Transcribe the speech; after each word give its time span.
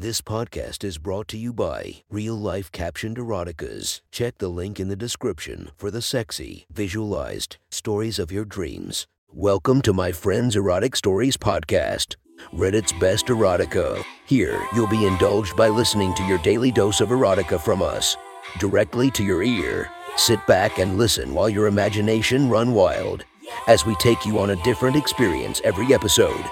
This 0.00 0.22
podcast 0.22 0.82
is 0.82 0.96
brought 0.96 1.28
to 1.28 1.36
you 1.36 1.52
by 1.52 1.96
Real 2.08 2.34
Life 2.34 2.72
Captioned 2.72 3.18
Eroticas. 3.18 4.00
Check 4.10 4.38
the 4.38 4.48
link 4.48 4.80
in 4.80 4.88
the 4.88 4.96
description 4.96 5.72
for 5.76 5.90
the 5.90 6.00
sexy, 6.00 6.64
visualized 6.72 7.58
stories 7.68 8.18
of 8.18 8.32
your 8.32 8.46
dreams. 8.46 9.06
Welcome 9.30 9.82
to 9.82 9.92
my 9.92 10.10
friend's 10.10 10.56
Erotic 10.56 10.96
Stories 10.96 11.36
podcast, 11.36 12.16
Reddit's 12.50 12.94
best 12.94 13.26
erotica. 13.26 14.02
Here, 14.24 14.58
you'll 14.74 14.86
be 14.86 15.06
indulged 15.06 15.54
by 15.54 15.68
listening 15.68 16.14
to 16.14 16.24
your 16.24 16.38
daily 16.38 16.70
dose 16.70 17.02
of 17.02 17.10
erotica 17.10 17.60
from 17.60 17.82
us, 17.82 18.16
directly 18.58 19.10
to 19.10 19.22
your 19.22 19.42
ear. 19.42 19.90
Sit 20.16 20.40
back 20.46 20.78
and 20.78 20.96
listen 20.96 21.34
while 21.34 21.50
your 21.50 21.66
imagination 21.66 22.48
run 22.48 22.72
wild 22.72 23.26
as 23.66 23.84
we 23.84 23.94
take 23.96 24.24
you 24.24 24.38
on 24.38 24.48
a 24.48 24.62
different 24.64 24.96
experience 24.96 25.60
every 25.62 25.92
episode. 25.92 26.46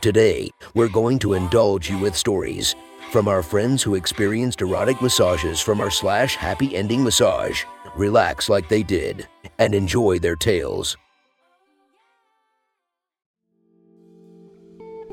Today, 0.00 0.50
we're 0.74 0.88
going 0.88 1.18
to 1.18 1.34
indulge 1.34 1.90
you 1.90 1.98
with 1.98 2.16
stories 2.16 2.74
from 3.10 3.28
our 3.28 3.42
friends 3.42 3.82
who 3.82 3.96
experienced 3.96 4.62
erotic 4.62 5.02
massages 5.02 5.60
from 5.60 5.78
r 5.78 5.90
slash 5.90 6.36
happy 6.36 6.74
ending 6.74 7.04
massage. 7.04 7.64
Relax 7.94 8.48
like 8.48 8.66
they 8.70 8.82
did 8.82 9.28
and 9.58 9.74
enjoy 9.74 10.18
their 10.18 10.36
tales. 10.36 10.96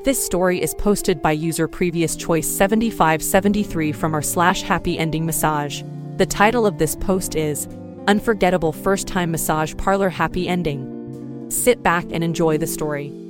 This 0.04 0.24
story 0.24 0.60
is 0.62 0.74
posted 0.74 1.20
by 1.20 1.32
user 1.32 1.68
previous 1.68 2.16
choice 2.16 2.48
7573 2.48 3.92
from 3.92 4.14
r 4.14 4.22
slash 4.22 4.62
happy 4.62 4.98
ending 4.98 5.26
massage. 5.26 5.82
The 6.16 6.26
title 6.26 6.66
of 6.66 6.78
this 6.78 6.96
post 6.96 7.34
is 7.34 7.68
Unforgettable 8.08 8.72
First 8.72 9.06
Time 9.06 9.30
Massage 9.30 9.76
Parlor 9.76 10.08
Happy 10.08 10.48
Ending. 10.48 11.50
Sit 11.50 11.82
back 11.82 12.06
and 12.10 12.24
enjoy 12.24 12.56
the 12.56 12.66
story. 12.66 13.21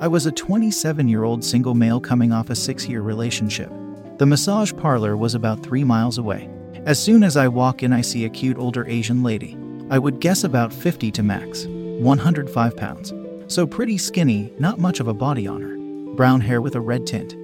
I 0.00 0.08
was 0.08 0.24
a 0.24 0.32
27 0.32 1.08
year 1.08 1.24
old 1.24 1.44
single 1.44 1.74
male 1.74 2.00
coming 2.00 2.32
off 2.32 2.48
a 2.48 2.54
six 2.54 2.88
year 2.88 3.02
relationship. 3.02 3.70
The 4.16 4.24
massage 4.24 4.72
parlor 4.72 5.14
was 5.14 5.34
about 5.34 5.62
three 5.62 5.84
miles 5.84 6.16
away. 6.16 6.48
As 6.86 6.98
soon 6.98 7.22
as 7.22 7.36
I 7.36 7.48
walk 7.48 7.82
in, 7.82 7.92
I 7.92 8.00
see 8.00 8.24
a 8.24 8.30
cute 8.30 8.56
older 8.56 8.86
Asian 8.86 9.22
lady. 9.22 9.58
I 9.90 9.98
would 9.98 10.20
guess 10.20 10.42
about 10.42 10.72
50 10.72 11.10
to 11.10 11.22
max, 11.22 11.66
105 11.66 12.76
pounds. 12.78 13.12
So 13.48 13.66
pretty 13.66 13.98
skinny, 13.98 14.54
not 14.58 14.78
much 14.78 15.00
of 15.00 15.08
a 15.08 15.12
body 15.12 15.46
on 15.46 15.60
her. 15.60 16.14
Brown 16.14 16.40
hair 16.40 16.62
with 16.62 16.76
a 16.76 16.80
red 16.80 17.06
tint. 17.06 17.34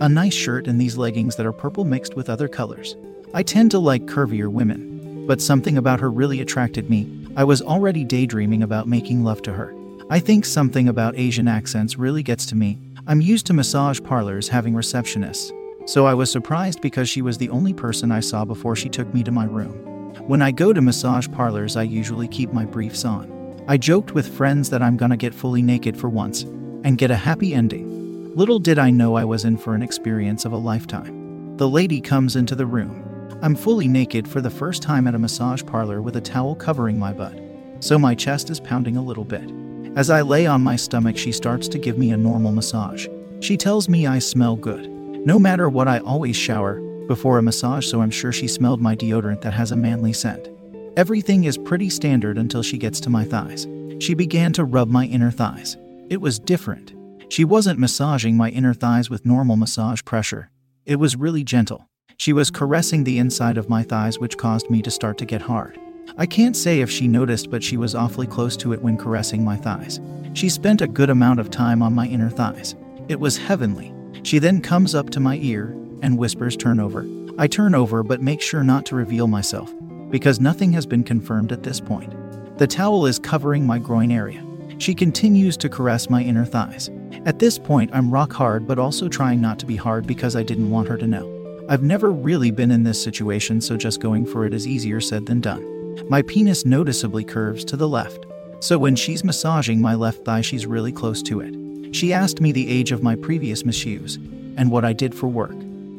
A 0.00 0.08
nice 0.08 0.32
shirt 0.32 0.66
and 0.66 0.80
these 0.80 0.96
leggings 0.96 1.36
that 1.36 1.44
are 1.44 1.52
purple 1.52 1.84
mixed 1.84 2.14
with 2.14 2.30
other 2.30 2.48
colors. 2.48 2.96
I 3.34 3.42
tend 3.42 3.70
to 3.72 3.78
like 3.78 4.06
curvier 4.06 4.48
women, 4.48 5.26
but 5.26 5.42
something 5.42 5.76
about 5.76 6.00
her 6.00 6.10
really 6.10 6.40
attracted 6.40 6.88
me. 6.88 7.10
I 7.36 7.44
was 7.44 7.60
already 7.60 8.04
daydreaming 8.04 8.62
about 8.62 8.88
making 8.88 9.22
love 9.22 9.42
to 9.42 9.52
her. 9.52 9.74
I 10.10 10.20
think 10.20 10.44
something 10.44 10.88
about 10.88 11.16
Asian 11.16 11.48
accents 11.48 11.96
really 11.96 12.22
gets 12.22 12.44
to 12.46 12.54
me. 12.54 12.78
I'm 13.06 13.22
used 13.22 13.46
to 13.46 13.54
massage 13.54 14.02
parlors 14.02 14.48
having 14.48 14.74
receptionists, 14.74 15.50
so 15.88 16.04
I 16.04 16.12
was 16.12 16.30
surprised 16.30 16.82
because 16.82 17.08
she 17.08 17.22
was 17.22 17.38
the 17.38 17.48
only 17.48 17.72
person 17.72 18.12
I 18.12 18.20
saw 18.20 18.44
before 18.44 18.76
she 18.76 18.90
took 18.90 19.12
me 19.14 19.22
to 19.22 19.32
my 19.32 19.46
room. 19.46 20.12
When 20.26 20.42
I 20.42 20.50
go 20.50 20.74
to 20.74 20.82
massage 20.82 21.26
parlors, 21.28 21.76
I 21.76 21.84
usually 21.84 22.28
keep 22.28 22.52
my 22.52 22.66
briefs 22.66 23.06
on. 23.06 23.64
I 23.66 23.78
joked 23.78 24.12
with 24.12 24.36
friends 24.36 24.68
that 24.70 24.82
I'm 24.82 24.98
gonna 24.98 25.16
get 25.16 25.34
fully 25.34 25.62
naked 25.62 25.96
for 25.96 26.10
once 26.10 26.42
and 26.42 26.98
get 26.98 27.10
a 27.10 27.16
happy 27.16 27.54
ending. 27.54 28.34
Little 28.34 28.58
did 28.58 28.78
I 28.78 28.90
know 28.90 29.14
I 29.16 29.24
was 29.24 29.46
in 29.46 29.56
for 29.56 29.74
an 29.74 29.82
experience 29.82 30.44
of 30.44 30.52
a 30.52 30.58
lifetime. 30.58 31.56
The 31.56 31.68
lady 31.68 32.02
comes 32.02 32.36
into 32.36 32.54
the 32.54 32.66
room. 32.66 33.38
I'm 33.40 33.54
fully 33.54 33.88
naked 33.88 34.28
for 34.28 34.42
the 34.42 34.50
first 34.50 34.82
time 34.82 35.06
at 35.06 35.14
a 35.14 35.18
massage 35.18 35.64
parlor 35.64 36.02
with 36.02 36.16
a 36.16 36.20
towel 36.20 36.54
covering 36.54 36.98
my 36.98 37.14
butt, 37.14 37.40
so 37.80 37.98
my 37.98 38.14
chest 38.14 38.50
is 38.50 38.60
pounding 38.60 38.98
a 38.98 39.02
little 39.02 39.24
bit. 39.24 39.50
As 39.96 40.10
I 40.10 40.22
lay 40.22 40.44
on 40.44 40.60
my 40.60 40.74
stomach, 40.74 41.16
she 41.16 41.30
starts 41.30 41.68
to 41.68 41.78
give 41.78 41.98
me 41.98 42.10
a 42.10 42.16
normal 42.16 42.50
massage. 42.50 43.06
She 43.38 43.56
tells 43.56 43.88
me 43.88 44.08
I 44.08 44.18
smell 44.18 44.56
good. 44.56 44.90
No 45.24 45.38
matter 45.38 45.68
what, 45.68 45.86
I 45.86 46.00
always 46.00 46.34
shower 46.34 46.80
before 47.06 47.38
a 47.38 47.42
massage, 47.42 47.86
so 47.86 48.00
I'm 48.00 48.10
sure 48.10 48.32
she 48.32 48.48
smelled 48.48 48.80
my 48.80 48.96
deodorant 48.96 49.42
that 49.42 49.52
has 49.54 49.70
a 49.70 49.76
manly 49.76 50.12
scent. 50.12 50.48
Everything 50.96 51.44
is 51.44 51.56
pretty 51.56 51.88
standard 51.90 52.38
until 52.38 52.62
she 52.62 52.76
gets 52.76 52.98
to 53.00 53.10
my 53.10 53.24
thighs. 53.24 53.68
She 54.00 54.14
began 54.14 54.52
to 54.54 54.64
rub 54.64 54.88
my 54.88 55.04
inner 55.04 55.30
thighs. 55.30 55.76
It 56.10 56.20
was 56.20 56.40
different. 56.40 56.92
She 57.28 57.44
wasn't 57.44 57.78
massaging 57.78 58.36
my 58.36 58.50
inner 58.50 58.74
thighs 58.74 59.08
with 59.08 59.24
normal 59.24 59.56
massage 59.56 60.02
pressure. 60.04 60.50
It 60.84 60.96
was 60.96 61.14
really 61.14 61.44
gentle. 61.44 61.88
She 62.16 62.32
was 62.32 62.50
caressing 62.50 63.04
the 63.04 63.18
inside 63.18 63.58
of 63.58 63.68
my 63.68 63.84
thighs, 63.84 64.18
which 64.18 64.38
caused 64.38 64.70
me 64.70 64.82
to 64.82 64.90
start 64.90 65.18
to 65.18 65.24
get 65.24 65.42
hard. 65.42 65.78
I 66.16 66.26
can't 66.26 66.56
say 66.56 66.80
if 66.80 66.90
she 66.90 67.08
noticed, 67.08 67.50
but 67.50 67.62
she 67.62 67.76
was 67.76 67.94
awfully 67.94 68.26
close 68.26 68.56
to 68.58 68.72
it 68.72 68.82
when 68.82 68.96
caressing 68.96 69.44
my 69.44 69.56
thighs. 69.56 70.00
She 70.34 70.48
spent 70.48 70.80
a 70.80 70.86
good 70.86 71.10
amount 71.10 71.40
of 71.40 71.50
time 71.50 71.82
on 71.82 71.94
my 71.94 72.06
inner 72.06 72.30
thighs. 72.30 72.74
It 73.08 73.20
was 73.20 73.36
heavenly. 73.36 73.92
She 74.22 74.38
then 74.38 74.60
comes 74.60 74.94
up 74.94 75.10
to 75.10 75.20
my 75.20 75.36
ear 75.36 75.76
and 76.02 76.18
whispers, 76.18 76.56
Turn 76.56 76.80
over. 76.80 77.06
I 77.38 77.46
turn 77.46 77.74
over, 77.74 78.02
but 78.02 78.22
make 78.22 78.40
sure 78.40 78.62
not 78.62 78.86
to 78.86 78.96
reveal 78.96 79.26
myself, 79.26 79.72
because 80.10 80.40
nothing 80.40 80.72
has 80.72 80.86
been 80.86 81.02
confirmed 81.02 81.50
at 81.50 81.62
this 81.62 81.80
point. 81.80 82.12
The 82.58 82.66
towel 82.66 83.06
is 83.06 83.18
covering 83.18 83.66
my 83.66 83.78
groin 83.78 84.12
area. 84.12 84.44
She 84.78 84.94
continues 84.94 85.56
to 85.58 85.68
caress 85.68 86.08
my 86.08 86.22
inner 86.22 86.44
thighs. 86.44 86.90
At 87.26 87.38
this 87.38 87.58
point, 87.58 87.90
I'm 87.92 88.12
rock 88.12 88.32
hard, 88.32 88.66
but 88.66 88.78
also 88.78 89.08
trying 89.08 89.40
not 89.40 89.58
to 89.60 89.66
be 89.66 89.76
hard 89.76 90.06
because 90.06 90.36
I 90.36 90.42
didn't 90.42 90.70
want 90.70 90.88
her 90.88 90.98
to 90.98 91.06
know. 91.06 91.64
I've 91.68 91.82
never 91.82 92.12
really 92.12 92.50
been 92.50 92.70
in 92.70 92.84
this 92.84 93.02
situation, 93.02 93.60
so 93.60 93.76
just 93.76 94.00
going 94.00 94.26
for 94.26 94.44
it 94.44 94.54
is 94.54 94.66
easier 94.66 95.00
said 95.00 95.26
than 95.26 95.40
done. 95.40 95.73
My 96.08 96.22
penis 96.22 96.64
noticeably 96.64 97.24
curves 97.24 97.64
to 97.66 97.76
the 97.76 97.88
left, 97.88 98.26
so 98.60 98.78
when 98.78 98.96
she's 98.96 99.24
massaging 99.24 99.80
my 99.80 99.94
left 99.94 100.24
thigh, 100.24 100.40
she's 100.40 100.66
really 100.66 100.92
close 100.92 101.22
to 101.24 101.40
it. 101.40 101.94
She 101.94 102.12
asked 102.12 102.40
me 102.40 102.52
the 102.52 102.68
age 102.68 102.92
of 102.92 103.02
my 103.02 103.14
previous 103.14 103.64
masseuse 103.64 104.16
and 104.56 104.70
what 104.70 104.84
I 104.84 104.92
did 104.92 105.14
for 105.14 105.28
work. 105.28 105.54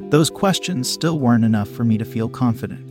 Those 0.09 0.29
questions 0.29 0.89
still 0.89 1.19
weren't 1.19 1.45
enough 1.45 1.69
for 1.69 1.83
me 1.83 1.97
to 1.97 2.05
feel 2.05 2.29
confident. 2.29 2.81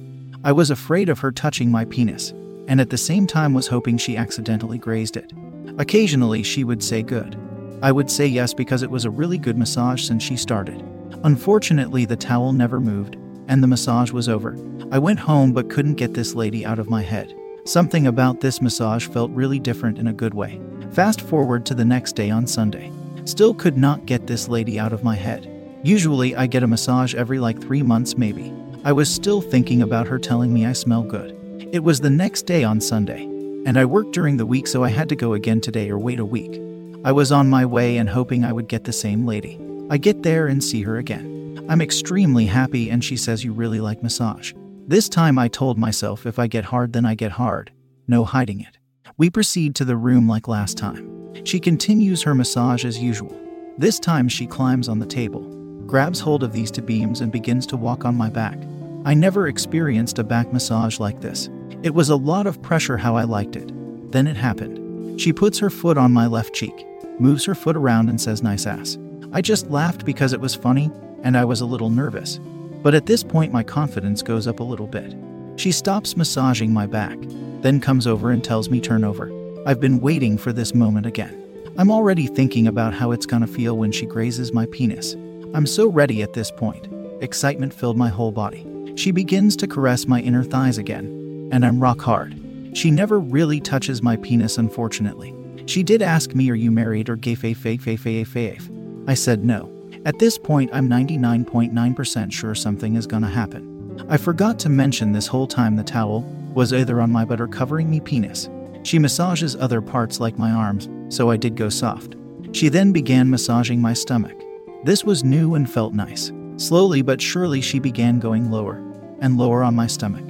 I 0.44 0.52
was 0.52 0.70
afraid 0.70 1.08
of 1.08 1.20
her 1.20 1.32
touching 1.32 1.70
my 1.70 1.84
penis, 1.84 2.32
and 2.68 2.80
at 2.80 2.90
the 2.90 2.98
same 2.98 3.26
time 3.26 3.54
was 3.54 3.66
hoping 3.66 3.98
she 3.98 4.16
accidentally 4.16 4.78
grazed 4.78 5.16
it. 5.16 5.32
Occasionally, 5.78 6.42
she 6.42 6.64
would 6.64 6.82
say 6.82 7.02
good. 7.02 7.36
I 7.82 7.92
would 7.92 8.10
say 8.10 8.26
yes 8.26 8.54
because 8.54 8.82
it 8.82 8.90
was 8.90 9.04
a 9.04 9.10
really 9.10 9.38
good 9.38 9.58
massage 9.58 10.04
since 10.04 10.22
she 10.22 10.36
started. 10.36 10.82
Unfortunately, 11.24 12.04
the 12.04 12.16
towel 12.16 12.52
never 12.52 12.80
moved, 12.80 13.16
and 13.48 13.62
the 13.62 13.66
massage 13.66 14.10
was 14.10 14.28
over. 14.28 14.56
I 14.90 14.98
went 14.98 15.18
home 15.18 15.52
but 15.52 15.70
couldn't 15.70 15.94
get 15.94 16.14
this 16.14 16.34
lady 16.34 16.64
out 16.64 16.78
of 16.78 16.90
my 16.90 17.02
head. 17.02 17.34
Something 17.64 18.06
about 18.06 18.40
this 18.40 18.60
massage 18.60 19.06
felt 19.06 19.30
really 19.30 19.58
different 19.58 19.98
in 19.98 20.06
a 20.06 20.12
good 20.12 20.34
way. 20.34 20.60
Fast 20.92 21.20
forward 21.20 21.64
to 21.66 21.74
the 21.74 21.84
next 21.84 22.14
day 22.14 22.30
on 22.30 22.46
Sunday. 22.46 22.92
Still 23.24 23.54
could 23.54 23.78
not 23.78 24.06
get 24.06 24.26
this 24.26 24.48
lady 24.48 24.78
out 24.78 24.92
of 24.92 25.02
my 25.02 25.14
head. 25.14 25.50
Usually, 25.82 26.36
I 26.36 26.46
get 26.46 26.62
a 26.62 26.66
massage 26.66 27.14
every 27.14 27.38
like 27.38 27.60
three 27.60 27.82
months, 27.82 28.16
maybe. 28.16 28.52
I 28.84 28.92
was 28.92 29.12
still 29.12 29.40
thinking 29.40 29.82
about 29.82 30.06
her 30.06 30.18
telling 30.18 30.52
me 30.52 30.66
I 30.66 30.72
smell 30.74 31.02
good. 31.02 31.34
It 31.72 31.82
was 31.82 32.00
the 32.00 32.10
next 32.10 32.42
day 32.42 32.64
on 32.64 32.80
Sunday, 32.80 33.22
and 33.24 33.78
I 33.78 33.84
worked 33.86 34.12
during 34.12 34.36
the 34.36 34.46
week, 34.46 34.66
so 34.66 34.84
I 34.84 34.90
had 34.90 35.08
to 35.08 35.16
go 35.16 35.32
again 35.32 35.60
today 35.60 35.90
or 35.90 35.98
wait 35.98 36.20
a 36.20 36.24
week. 36.24 36.60
I 37.02 37.12
was 37.12 37.32
on 37.32 37.50
my 37.50 37.66
way 37.66 37.96
and 37.96 38.08
hoping 38.08 38.44
I 38.44 38.52
would 38.52 38.68
get 38.68 38.84
the 38.84 38.92
same 38.92 39.26
lady. 39.26 39.58
I 39.90 39.96
get 39.96 40.22
there 40.22 40.46
and 40.46 40.62
see 40.62 40.82
her 40.82 40.96
again. 40.96 41.33
I'm 41.66 41.80
extremely 41.80 42.44
happy, 42.44 42.90
and 42.90 43.02
she 43.02 43.16
says, 43.16 43.42
You 43.42 43.52
really 43.54 43.80
like 43.80 44.02
massage. 44.02 44.52
This 44.86 45.08
time 45.08 45.38
I 45.38 45.48
told 45.48 45.78
myself 45.78 46.26
if 46.26 46.38
I 46.38 46.46
get 46.46 46.66
hard, 46.66 46.92
then 46.92 47.06
I 47.06 47.14
get 47.14 47.32
hard. 47.32 47.72
No 48.06 48.24
hiding 48.24 48.60
it. 48.60 48.76
We 49.16 49.30
proceed 49.30 49.74
to 49.76 49.84
the 49.86 49.96
room 49.96 50.28
like 50.28 50.46
last 50.46 50.76
time. 50.76 51.32
She 51.44 51.58
continues 51.58 52.22
her 52.22 52.34
massage 52.34 52.84
as 52.84 52.98
usual. 52.98 53.34
This 53.78 53.98
time 53.98 54.28
she 54.28 54.46
climbs 54.46 54.90
on 54.90 54.98
the 54.98 55.06
table, 55.06 55.40
grabs 55.86 56.20
hold 56.20 56.42
of 56.42 56.52
these 56.52 56.70
two 56.70 56.82
beams, 56.82 57.22
and 57.22 57.32
begins 57.32 57.66
to 57.68 57.78
walk 57.78 58.04
on 58.04 58.14
my 58.14 58.28
back. 58.28 58.58
I 59.06 59.14
never 59.14 59.48
experienced 59.48 60.18
a 60.18 60.24
back 60.24 60.52
massage 60.52 61.00
like 61.00 61.22
this. 61.22 61.48
It 61.82 61.94
was 61.94 62.10
a 62.10 62.16
lot 62.16 62.46
of 62.46 62.60
pressure 62.60 62.98
how 62.98 63.16
I 63.16 63.24
liked 63.24 63.56
it. 63.56 63.72
Then 64.12 64.26
it 64.26 64.36
happened. 64.36 65.18
She 65.18 65.32
puts 65.32 65.58
her 65.60 65.70
foot 65.70 65.96
on 65.96 66.12
my 66.12 66.26
left 66.26 66.54
cheek, 66.54 66.86
moves 67.18 67.46
her 67.46 67.54
foot 67.54 67.76
around, 67.76 68.10
and 68.10 68.20
says, 68.20 68.42
Nice 68.42 68.66
ass. 68.66 68.98
I 69.32 69.40
just 69.40 69.70
laughed 69.70 70.04
because 70.04 70.34
it 70.34 70.40
was 70.40 70.54
funny 70.54 70.90
and 71.24 71.36
I 71.36 71.44
was 71.44 71.60
a 71.60 71.66
little 71.66 71.90
nervous. 71.90 72.38
But 72.82 72.94
at 72.94 73.06
this 73.06 73.24
point, 73.24 73.52
my 73.52 73.64
confidence 73.64 74.22
goes 74.22 74.46
up 74.46 74.60
a 74.60 74.64
little 74.64 74.86
bit. 74.86 75.16
She 75.56 75.72
stops 75.72 76.16
massaging 76.16 76.72
my 76.72 76.86
back, 76.86 77.18
then 77.62 77.80
comes 77.80 78.06
over 78.06 78.30
and 78.30 78.44
tells 78.44 78.68
me 78.68 78.80
turn 78.80 79.02
over. 79.02 79.32
I've 79.66 79.80
been 79.80 80.00
waiting 80.00 80.36
for 80.36 80.52
this 80.52 80.74
moment 80.74 81.06
again. 81.06 81.40
I'm 81.78 81.90
already 81.90 82.26
thinking 82.26 82.68
about 82.68 82.94
how 82.94 83.10
it's 83.10 83.26
gonna 83.26 83.46
feel 83.46 83.76
when 83.76 83.90
she 83.90 84.06
grazes 84.06 84.52
my 84.52 84.66
penis. 84.66 85.14
I'm 85.54 85.66
so 85.66 85.88
ready 85.88 86.22
at 86.22 86.34
this 86.34 86.50
point. 86.50 86.88
Excitement 87.22 87.72
filled 87.72 87.96
my 87.96 88.10
whole 88.10 88.32
body. 88.32 88.66
She 88.96 89.10
begins 89.10 89.56
to 89.56 89.66
caress 89.66 90.06
my 90.06 90.20
inner 90.20 90.44
thighs 90.44 90.78
again, 90.78 91.48
and 91.50 91.64
I'm 91.64 91.80
rock 91.80 92.00
hard. 92.00 92.38
She 92.74 92.90
never 92.90 93.18
really 93.18 93.60
touches 93.60 94.02
my 94.02 94.16
penis, 94.16 94.58
unfortunately. 94.58 95.34
She 95.66 95.82
did 95.82 96.02
ask 96.02 96.34
me, 96.34 96.50
Are 96.50 96.54
you 96.54 96.70
married 96.70 97.08
or 97.08 97.16
gay? 97.16 97.34
Faith, 97.34 97.58
faith, 97.58 97.82
faith, 97.82 98.28
faith. 98.28 98.70
I 99.06 99.14
said 99.14 99.44
no. 99.44 99.73
At 100.04 100.18
this 100.18 100.36
point, 100.36 100.70
I'm 100.74 100.88
99.9% 100.88 102.30
sure 102.30 102.54
something 102.54 102.96
is 102.96 103.06
gonna 103.06 103.28
happen. 103.28 104.04
I 104.08 104.18
forgot 104.18 104.58
to 104.60 104.68
mention 104.68 105.12
this 105.12 105.26
whole 105.26 105.46
time 105.46 105.76
the 105.76 105.82
towel 105.82 106.22
was 106.52 106.74
either 106.74 107.00
on 107.00 107.10
my 107.10 107.24
butt 107.24 107.40
or 107.40 107.48
covering 107.48 107.88
me 107.88 108.00
penis. 108.00 108.50
She 108.82 108.98
massages 108.98 109.56
other 109.56 109.80
parts 109.80 110.20
like 110.20 110.38
my 110.38 110.50
arms, 110.50 110.90
so 111.08 111.30
I 111.30 111.38
did 111.38 111.56
go 111.56 111.70
soft. 111.70 112.16
She 112.52 112.68
then 112.68 112.92
began 112.92 113.30
massaging 113.30 113.80
my 113.80 113.94
stomach. 113.94 114.38
This 114.84 115.04
was 115.04 115.24
new 115.24 115.54
and 115.54 115.70
felt 115.70 115.94
nice. 115.94 116.30
Slowly 116.56 117.00
but 117.00 117.22
surely, 117.22 117.62
she 117.62 117.78
began 117.78 118.20
going 118.20 118.50
lower 118.50 118.76
and 119.20 119.38
lower 119.38 119.64
on 119.64 119.74
my 119.74 119.86
stomach. 119.86 120.24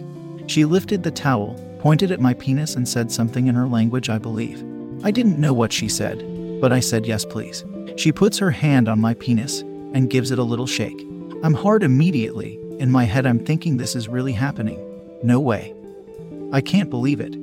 She 0.47 0.65
lifted 0.65 1.03
the 1.03 1.11
towel, 1.11 1.59
pointed 1.81 2.13
at 2.13 2.21
my 2.21 2.35
penis, 2.35 2.77
and 2.77 2.89
said 2.89 3.11
something 3.11 3.49
in 3.49 3.57
her 3.57 3.67
language, 3.67 4.09
I 4.09 4.19
believe. 4.19 4.65
I 5.03 5.11
didn't 5.11 5.41
know 5.41 5.53
what 5.53 5.73
she 5.73 5.89
said, 5.89 6.61
but 6.61 6.73
I 6.73 6.79
said, 6.79 7.07
Yes, 7.07 7.25
please. 7.25 7.65
She 7.97 8.13
puts 8.13 8.39
her 8.39 8.51
hand 8.51 8.89
on 8.89 9.01
my 9.01 9.15
penis 9.15 9.61
and 9.61 10.11
gives 10.11 10.31
it 10.31 10.39
a 10.39 10.43
little 10.43 10.67
shake. 10.67 11.01
I'm 11.43 11.55
hard 11.55 11.83
immediately. 11.83 12.59
In 12.79 12.91
my 12.91 13.05
head, 13.05 13.27
I'm 13.27 13.39
thinking 13.39 13.77
this 13.77 13.95
is 13.95 14.09
really 14.09 14.33
happening. 14.33 14.81
No 15.23 15.39
way. 15.39 15.75
I 16.53 16.61
can't 16.61 16.91
believe 16.91 17.21
it. 17.21 17.35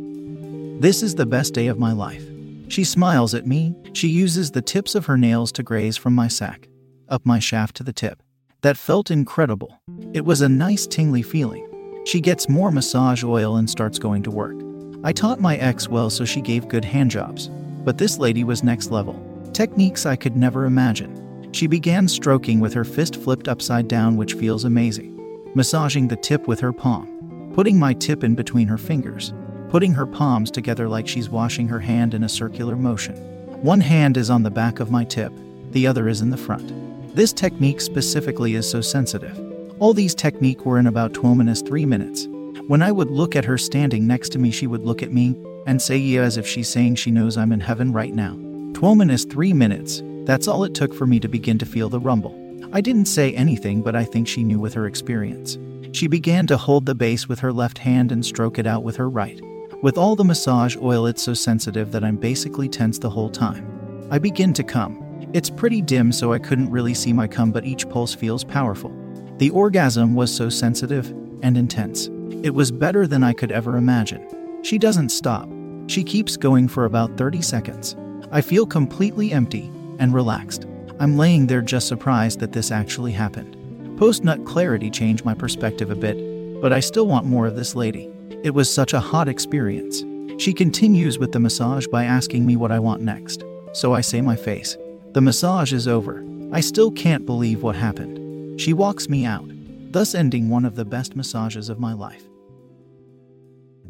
This 0.81 1.01
is 1.03 1.15
the 1.15 1.25
best 1.25 1.53
day 1.53 1.67
of 1.67 1.79
my 1.79 1.93
life. 1.93 2.23
She 2.67 2.83
smiles 2.83 3.33
at 3.33 3.47
me. 3.47 3.75
She 3.93 4.07
uses 4.07 4.51
the 4.51 4.61
tips 4.61 4.95
of 4.95 5.05
her 5.05 5.17
nails 5.17 5.51
to 5.53 5.63
graze 5.63 5.97
from 5.97 6.13
my 6.13 6.27
sack, 6.27 6.67
up 7.07 7.25
my 7.25 7.39
shaft 7.39 7.75
to 7.77 7.83
the 7.83 7.93
tip. 7.93 8.21
That 8.61 8.77
felt 8.77 9.11
incredible. 9.11 9.81
It 10.13 10.25
was 10.25 10.41
a 10.41 10.49
nice 10.49 10.85
tingly 10.87 11.21
feeling. 11.21 11.67
She 12.05 12.19
gets 12.19 12.49
more 12.49 12.71
massage 12.71 13.23
oil 13.23 13.55
and 13.55 13.69
starts 13.69 13.99
going 13.99 14.23
to 14.23 14.31
work. 14.31 14.55
I 15.03 15.13
taught 15.13 15.39
my 15.39 15.57
ex 15.57 15.87
well, 15.87 16.09
so 16.09 16.25
she 16.25 16.41
gave 16.41 16.67
good 16.67 16.83
handjobs. 16.83 17.49
But 17.83 17.97
this 17.97 18.17
lady 18.17 18.43
was 18.43 18.63
next 18.63 18.91
level. 18.91 19.30
Techniques 19.61 20.07
I 20.07 20.15
could 20.15 20.35
never 20.35 20.65
imagine. 20.65 21.47
She 21.51 21.67
began 21.67 22.07
stroking 22.07 22.59
with 22.59 22.73
her 22.73 22.83
fist 22.83 23.17
flipped 23.17 23.47
upside 23.47 23.87
down, 23.87 24.17
which 24.17 24.33
feels 24.33 24.65
amazing. 24.65 25.15
Massaging 25.53 26.07
the 26.07 26.15
tip 26.15 26.47
with 26.47 26.59
her 26.61 26.73
palm. 26.73 27.51
Putting 27.53 27.77
my 27.77 27.93
tip 27.93 28.23
in 28.23 28.33
between 28.33 28.67
her 28.67 28.79
fingers. 28.79 29.33
Putting 29.69 29.93
her 29.93 30.07
palms 30.07 30.49
together 30.49 30.89
like 30.89 31.07
she's 31.07 31.29
washing 31.29 31.67
her 31.67 31.79
hand 31.79 32.15
in 32.15 32.23
a 32.23 32.27
circular 32.27 32.75
motion. 32.75 33.15
One 33.61 33.81
hand 33.81 34.17
is 34.17 34.31
on 34.31 34.41
the 34.41 34.49
back 34.49 34.79
of 34.79 34.89
my 34.89 35.03
tip, 35.03 35.31
the 35.69 35.85
other 35.85 36.07
is 36.07 36.21
in 36.21 36.31
the 36.31 36.37
front. 36.37 37.15
This 37.15 37.31
technique 37.31 37.81
specifically 37.81 38.55
is 38.55 38.67
so 38.67 38.81
sensitive. 38.81 39.39
All 39.77 39.93
these 39.93 40.15
technique 40.15 40.65
were 40.65 40.79
in 40.79 40.87
about 40.87 41.13
12 41.13 41.37
minutes 41.37 41.61
3 41.61 41.85
minutes. 41.85 42.25
When 42.65 42.81
I 42.81 42.91
would 42.91 43.11
look 43.11 43.35
at 43.35 43.45
her 43.45 43.59
standing 43.59 44.07
next 44.07 44.29
to 44.29 44.39
me, 44.39 44.49
she 44.49 44.65
would 44.65 44.81
look 44.81 45.03
at 45.03 45.13
me 45.13 45.37
and 45.67 45.79
say 45.79 45.97
yeah 45.97 46.21
as 46.21 46.37
if 46.37 46.47
she's 46.47 46.67
saying 46.67 46.95
she 46.95 47.11
knows 47.11 47.37
I'm 47.37 47.51
in 47.51 47.59
heaven 47.59 47.93
right 47.93 48.15
now. 48.15 48.39
12 48.81 48.97
minutes 48.97 49.25
3 49.25 49.53
minutes, 49.53 50.01
that's 50.25 50.47
all 50.47 50.63
it 50.63 50.73
took 50.73 50.91
for 50.91 51.05
me 51.05 51.19
to 51.19 51.27
begin 51.27 51.55
to 51.55 51.67
feel 51.67 51.87
the 51.87 51.99
rumble. 51.99 52.35
I 52.73 52.81
didn't 52.81 53.05
say 53.05 53.31
anything, 53.35 53.83
but 53.83 53.95
I 53.95 54.03
think 54.03 54.27
she 54.27 54.43
knew 54.43 54.59
with 54.59 54.73
her 54.73 54.87
experience. 54.87 55.59
She 55.91 56.07
began 56.07 56.47
to 56.47 56.57
hold 56.57 56.87
the 56.87 56.95
base 56.95 57.29
with 57.29 57.37
her 57.41 57.53
left 57.53 57.77
hand 57.77 58.11
and 58.11 58.25
stroke 58.25 58.57
it 58.57 58.65
out 58.65 58.81
with 58.81 58.95
her 58.95 59.07
right. 59.07 59.39
With 59.83 59.99
all 59.99 60.15
the 60.15 60.23
massage 60.23 60.75
oil, 60.77 61.05
it's 61.05 61.21
so 61.21 61.35
sensitive 61.35 61.91
that 61.91 62.03
I'm 62.03 62.17
basically 62.17 62.67
tense 62.67 62.97
the 62.97 63.11
whole 63.11 63.29
time. 63.29 64.07
I 64.09 64.17
begin 64.17 64.51
to 64.53 64.63
come. 64.63 65.29
It's 65.31 65.51
pretty 65.51 65.83
dim, 65.83 66.11
so 66.11 66.33
I 66.33 66.39
couldn't 66.39 66.71
really 66.71 66.95
see 66.95 67.13
my 67.13 67.27
cum, 67.27 67.51
but 67.51 67.65
each 67.65 67.87
pulse 67.87 68.15
feels 68.15 68.43
powerful. 68.43 68.91
The 69.37 69.51
orgasm 69.51 70.15
was 70.15 70.35
so 70.35 70.49
sensitive 70.49 71.11
and 71.43 71.55
intense. 71.55 72.07
It 72.41 72.55
was 72.55 72.71
better 72.71 73.05
than 73.05 73.23
I 73.23 73.33
could 73.33 73.51
ever 73.51 73.77
imagine. 73.77 74.27
She 74.63 74.79
doesn't 74.79 75.09
stop. 75.09 75.47
She 75.85 76.03
keeps 76.03 76.35
going 76.35 76.67
for 76.67 76.85
about 76.85 77.15
30 77.15 77.43
seconds. 77.43 77.95
I 78.33 78.39
feel 78.39 78.65
completely 78.65 79.33
empty 79.33 79.69
and 79.99 80.13
relaxed. 80.13 80.65
I'm 80.99 81.17
laying 81.17 81.47
there 81.47 81.61
just 81.61 81.89
surprised 81.89 82.39
that 82.39 82.53
this 82.53 82.71
actually 82.71 83.11
happened. 83.11 83.57
Post 83.97 84.23
nut 84.23 84.45
clarity 84.45 84.89
changed 84.89 85.25
my 85.25 85.33
perspective 85.33 85.91
a 85.91 85.95
bit, 85.95 86.61
but 86.61 86.71
I 86.71 86.79
still 86.79 87.07
want 87.07 87.25
more 87.25 87.45
of 87.45 87.57
this 87.57 87.75
lady. 87.75 88.09
It 88.43 88.51
was 88.51 88.73
such 88.73 88.93
a 88.93 89.01
hot 89.01 89.27
experience. 89.27 90.03
She 90.41 90.53
continues 90.53 91.19
with 91.19 91.33
the 91.33 91.39
massage 91.39 91.87
by 91.87 92.05
asking 92.05 92.45
me 92.45 92.55
what 92.55 92.71
I 92.71 92.79
want 92.79 93.01
next. 93.01 93.43
So 93.73 93.93
I 93.93 94.01
say 94.01 94.21
my 94.21 94.37
face. 94.37 94.77
The 95.11 95.21
massage 95.21 95.73
is 95.73 95.87
over. 95.87 96.25
I 96.53 96.61
still 96.61 96.91
can't 96.91 97.25
believe 97.25 97.63
what 97.63 97.75
happened. 97.75 98.59
She 98.61 98.71
walks 98.71 99.09
me 99.09 99.25
out, 99.25 99.49
thus 99.91 100.15
ending 100.15 100.49
one 100.49 100.63
of 100.63 100.75
the 100.75 100.85
best 100.85 101.17
massages 101.17 101.67
of 101.67 101.79
my 101.79 101.91
life. 101.93 102.23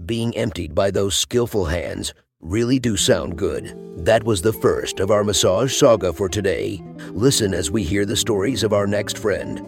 Being 0.03 0.35
emptied 0.35 0.73
by 0.73 0.89
those 0.89 1.15
skillful 1.15 1.65
hands 1.65 2.13
really 2.41 2.79
do 2.79 2.97
sound 2.97 3.37
good. 3.37 3.75
That 4.05 4.23
was 4.23 4.41
the 4.41 4.53
first 4.53 4.99
of 4.99 5.11
our 5.11 5.23
massage 5.23 5.75
saga 5.75 6.11
for 6.11 6.27
today. 6.27 6.83
Listen 7.11 7.53
as 7.53 7.69
we 7.69 7.83
hear 7.83 8.05
the 8.05 8.15
stories 8.15 8.63
of 8.63 8.73
our 8.73 8.87
next 8.87 9.17
friend. 9.17 9.65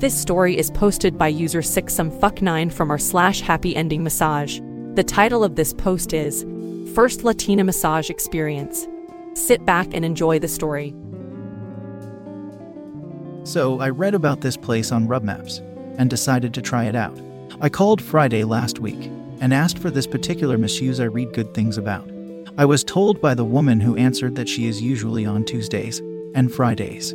This 0.00 0.16
story 0.16 0.56
is 0.56 0.70
posted 0.70 1.18
by 1.18 1.28
user 1.28 1.60
6somefuck9 1.60 2.72
from 2.72 2.90
r 2.90 2.98
slash 2.98 3.40
happy 3.40 3.74
ending 3.74 4.04
massage. 4.04 4.60
The 4.94 5.04
title 5.04 5.42
of 5.42 5.56
this 5.56 5.72
post 5.72 6.12
is 6.12 6.46
First 6.94 7.24
Latina 7.24 7.64
Massage 7.64 8.08
Experience. 8.08 8.86
Sit 9.34 9.64
back 9.64 9.88
and 9.92 10.04
enjoy 10.04 10.38
the 10.38 10.48
story. 10.48 10.94
So, 13.44 13.80
I 13.80 13.88
read 13.88 14.14
about 14.14 14.42
this 14.42 14.56
place 14.56 14.92
on 14.92 15.08
RubMaps 15.08 15.60
and 15.98 16.10
decided 16.10 16.54
to 16.54 16.62
try 16.62 16.84
it 16.84 16.94
out. 16.94 17.18
I 17.60 17.68
called 17.68 18.02
Friday 18.02 18.44
last 18.44 18.78
week 18.78 19.10
and 19.40 19.54
asked 19.54 19.78
for 19.78 19.90
this 19.90 20.06
particular 20.06 20.58
masseuse 20.58 21.00
I 21.00 21.04
read 21.04 21.32
good 21.32 21.54
things 21.54 21.78
about. 21.78 22.08
I 22.56 22.64
was 22.64 22.82
told 22.82 23.20
by 23.20 23.34
the 23.34 23.44
woman 23.44 23.80
who 23.80 23.96
answered 23.96 24.34
that 24.34 24.48
she 24.48 24.66
is 24.66 24.82
usually 24.82 25.24
on 25.24 25.44
Tuesdays 25.44 26.00
and 26.34 26.52
Fridays, 26.52 27.14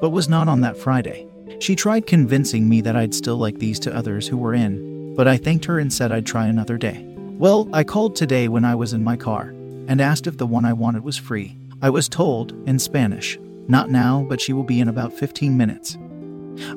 but 0.00 0.10
was 0.10 0.28
not 0.28 0.48
on 0.48 0.62
that 0.62 0.76
Friday. 0.76 1.26
She 1.58 1.76
tried 1.76 2.06
convincing 2.06 2.68
me 2.68 2.80
that 2.80 2.96
I'd 2.96 3.14
still 3.14 3.36
like 3.36 3.58
these 3.58 3.78
to 3.80 3.94
others 3.94 4.28
who 4.28 4.36
were 4.36 4.54
in, 4.54 5.14
but 5.14 5.28
I 5.28 5.36
thanked 5.36 5.64
her 5.66 5.78
and 5.78 5.92
said 5.92 6.12
I'd 6.12 6.26
try 6.26 6.46
another 6.46 6.78
day. 6.78 7.04
Well, 7.38 7.68
I 7.72 7.84
called 7.84 8.16
today 8.16 8.48
when 8.48 8.64
I 8.64 8.74
was 8.74 8.92
in 8.92 9.04
my 9.04 9.16
car 9.16 9.54
and 9.88 10.00
asked 10.00 10.26
if 10.26 10.38
the 10.38 10.46
one 10.46 10.64
I 10.64 10.72
wanted 10.72 11.04
was 11.04 11.18
free. 11.18 11.56
I 11.82 11.90
was 11.90 12.08
told, 12.08 12.52
in 12.66 12.78
Spanish, 12.78 13.38
not 13.68 13.90
now, 13.90 14.24
but 14.28 14.40
she 14.40 14.52
will 14.52 14.64
be 14.64 14.80
in 14.80 14.88
about 14.88 15.12
15 15.12 15.56
minutes. 15.56 15.98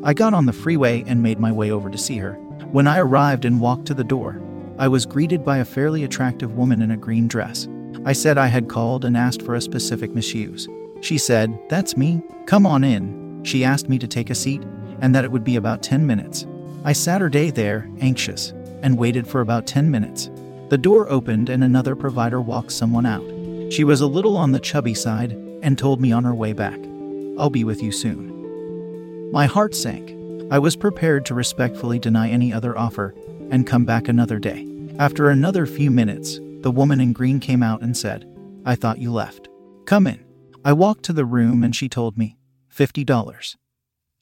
I 0.03 0.13
got 0.13 0.33
on 0.33 0.45
the 0.45 0.53
freeway 0.53 1.03
and 1.07 1.23
made 1.23 1.39
my 1.39 1.51
way 1.51 1.71
over 1.71 1.89
to 1.89 1.97
see 1.97 2.17
her. 2.17 2.33
When 2.71 2.87
I 2.87 2.99
arrived 2.99 3.45
and 3.45 3.61
walked 3.61 3.85
to 3.87 3.93
the 3.93 4.03
door, 4.03 4.41
I 4.79 4.87
was 4.87 5.05
greeted 5.05 5.43
by 5.43 5.57
a 5.57 5.65
fairly 5.65 6.05
attractive 6.05 6.55
woman 6.55 6.81
in 6.81 6.89
a 6.89 6.95
green 6.95 7.27
dress. 7.27 7.67
I 8.05 8.13
said 8.13 8.37
I 8.37 8.47
had 8.47 8.69
called 8.69 9.03
and 9.03 9.17
asked 9.17 9.41
for 9.41 9.53
a 9.55 9.61
specific 9.61 10.15
masseuse. 10.15 10.69
She 11.01 11.17
said, 11.17 11.59
That's 11.67 11.97
me. 11.97 12.21
Come 12.45 12.65
on 12.65 12.85
in. 12.85 13.43
She 13.43 13.65
asked 13.65 13.89
me 13.89 13.99
to 13.99 14.07
take 14.07 14.29
a 14.29 14.35
seat 14.35 14.63
and 15.01 15.13
that 15.13 15.25
it 15.25 15.31
would 15.33 15.43
be 15.43 15.57
about 15.57 15.83
10 15.83 16.07
minutes. 16.07 16.47
I 16.85 16.93
sat 16.93 17.19
her 17.19 17.27
day 17.27 17.51
there, 17.51 17.89
anxious, 17.99 18.53
and 18.81 18.97
waited 18.97 19.27
for 19.27 19.41
about 19.41 19.67
10 19.67 19.91
minutes. 19.91 20.29
The 20.69 20.77
door 20.77 21.09
opened 21.09 21.49
and 21.49 21.61
another 21.61 21.93
provider 21.93 22.39
walked 22.39 22.71
someone 22.71 23.05
out. 23.05 23.25
She 23.73 23.83
was 23.83 23.99
a 23.99 24.07
little 24.07 24.37
on 24.37 24.53
the 24.53 24.61
chubby 24.61 24.93
side 24.93 25.33
and 25.61 25.77
told 25.77 25.99
me 25.99 26.13
on 26.13 26.23
her 26.23 26.33
way 26.33 26.53
back, 26.53 26.79
I'll 27.37 27.49
be 27.49 27.65
with 27.65 27.83
you 27.83 27.91
soon. 27.91 29.29
My 29.33 29.45
heart 29.45 29.75
sank. 29.75 30.15
I 30.51 30.59
was 30.59 30.77
prepared 30.77 31.25
to 31.25 31.35
respectfully 31.35 31.99
deny 31.99 32.29
any 32.29 32.53
other 32.53 32.77
offer 32.77 33.13
and 33.51 33.67
come 33.67 33.83
back 33.83 34.07
another 34.07 34.39
day. 34.39 34.68
After 34.99 35.29
another 35.29 35.65
few 35.65 35.89
minutes, 35.89 36.41
the 36.59 36.71
woman 36.71 36.99
in 36.99 37.13
green 37.13 37.39
came 37.39 37.63
out 37.63 37.81
and 37.81 37.95
said, 37.95 38.25
I 38.65 38.75
thought 38.75 38.99
you 38.99 39.13
left. 39.13 39.47
Come 39.85 40.05
in. 40.07 40.25
I 40.65 40.73
walked 40.73 41.03
to 41.03 41.13
the 41.13 41.23
room 41.23 41.63
and 41.63 41.73
she 41.73 41.87
told 41.87 42.17
me, 42.17 42.37
$50. 42.75 43.55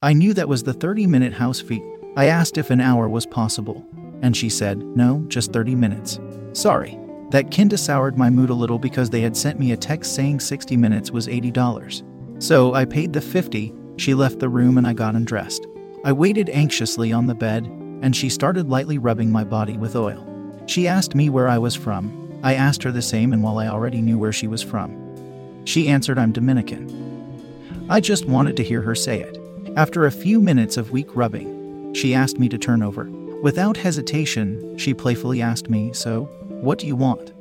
I 0.03 0.13
knew 0.13 0.35
that 0.35 0.47
was 0.47 0.61
the 0.61 0.73
30 0.73 1.07
minute 1.07 1.33
house 1.33 1.59
fee. 1.59 1.81
I 2.15 2.25
asked 2.25 2.59
if 2.59 2.69
an 2.69 2.79
hour 2.79 3.09
was 3.09 3.25
possible, 3.25 3.87
and 4.21 4.37
she 4.37 4.49
said, 4.49 4.77
No, 4.77 5.25
just 5.29 5.51
30 5.51 5.73
minutes. 5.73 6.19
Sorry. 6.53 6.99
That 7.31 7.49
kinda 7.49 7.75
soured 7.75 8.15
my 8.15 8.29
mood 8.29 8.51
a 8.51 8.53
little 8.53 8.77
because 8.77 9.09
they 9.09 9.21
had 9.21 9.35
sent 9.35 9.59
me 9.59 9.71
a 9.71 9.77
text 9.77 10.13
saying 10.13 10.41
60 10.41 10.77
minutes 10.77 11.09
was 11.09 11.25
$80. 11.25 12.03
So 12.37 12.75
I 12.75 12.85
paid 12.85 13.13
the 13.13 13.21
50, 13.21 13.73
she 13.97 14.13
left 14.13 14.37
the 14.37 14.47
room 14.47 14.77
and 14.77 14.85
I 14.85 14.93
got 14.93 15.15
undressed. 15.15 15.65
I 16.05 16.11
waited 16.11 16.51
anxiously 16.51 17.11
on 17.11 17.25
the 17.25 17.33
bed, 17.33 17.65
and 18.03 18.15
she 18.15 18.29
started 18.29 18.69
lightly 18.69 18.99
rubbing 18.99 19.31
my 19.31 19.43
body 19.43 19.75
with 19.75 19.95
oil. 19.95 20.26
She 20.67 20.87
asked 20.87 21.15
me 21.15 21.29
where 21.29 21.47
I 21.47 21.57
was 21.57 21.75
from. 21.75 22.39
I 22.43 22.53
asked 22.53 22.83
her 22.83 22.91
the 22.91 23.01
same, 23.01 23.33
and 23.33 23.41
while 23.41 23.57
I 23.57 23.67
already 23.67 24.01
knew 24.01 24.17
where 24.17 24.33
she 24.33 24.47
was 24.47 24.61
from, 24.61 25.65
she 25.65 25.87
answered 25.87 26.19
I'm 26.19 26.33
Dominican. 26.33 27.87
I 27.89 28.01
just 28.01 28.25
wanted 28.25 28.57
to 28.57 28.63
hear 28.63 28.81
her 28.81 28.93
say 28.93 29.21
it. 29.21 29.39
After 29.77 30.05
a 30.05 30.11
few 30.11 30.41
minutes 30.41 30.75
of 30.75 30.91
weak 30.91 31.07
rubbing, 31.15 31.93
she 31.93 32.13
asked 32.13 32.37
me 32.37 32.49
to 32.49 32.57
turn 32.57 32.83
over. 32.83 33.09
Without 33.41 33.77
hesitation, 33.77 34.77
she 34.77 34.93
playfully 34.93 35.41
asked 35.41 35.69
me, 35.69 35.93
So, 35.93 36.25
what 36.49 36.79
do 36.79 36.87
you 36.87 36.95
want? 36.95 37.31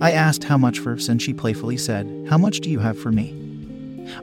I 0.00 0.10
asked 0.10 0.44
how 0.44 0.58
much 0.58 0.80
first, 0.80 1.08
and 1.08 1.22
she 1.22 1.32
playfully 1.32 1.76
said, 1.76 2.26
How 2.28 2.36
much 2.36 2.60
do 2.60 2.70
you 2.70 2.80
have 2.80 2.98
for 2.98 3.12
me? 3.12 3.40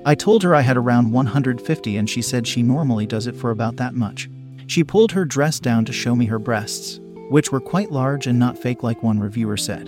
I 0.06 0.16
told 0.16 0.44
her 0.44 0.54
I 0.54 0.62
had 0.62 0.78
around 0.78 1.12
150, 1.12 1.98
and 1.98 2.10
she 2.10 2.22
said 2.22 2.46
she 2.48 2.62
normally 2.62 3.06
does 3.06 3.26
it 3.26 3.36
for 3.36 3.52
about 3.52 3.78
that 3.78 3.96
much. 3.96 4.30
She 4.68 4.84
pulled 4.84 5.12
her 5.12 5.26
dress 5.26 5.60
down 5.60 5.86
to 5.86 5.94
show 5.94 6.16
me 6.16 6.26
her 6.28 6.40
breasts, 6.40 7.01
which 7.32 7.50
were 7.50 7.62
quite 7.62 7.92
large 7.92 8.28
and 8.28 8.38
not 8.38 8.58
fake 8.58 8.84
like 8.84 9.02
one 9.02 9.18
reviewer 9.18 9.56
said, 9.56 9.88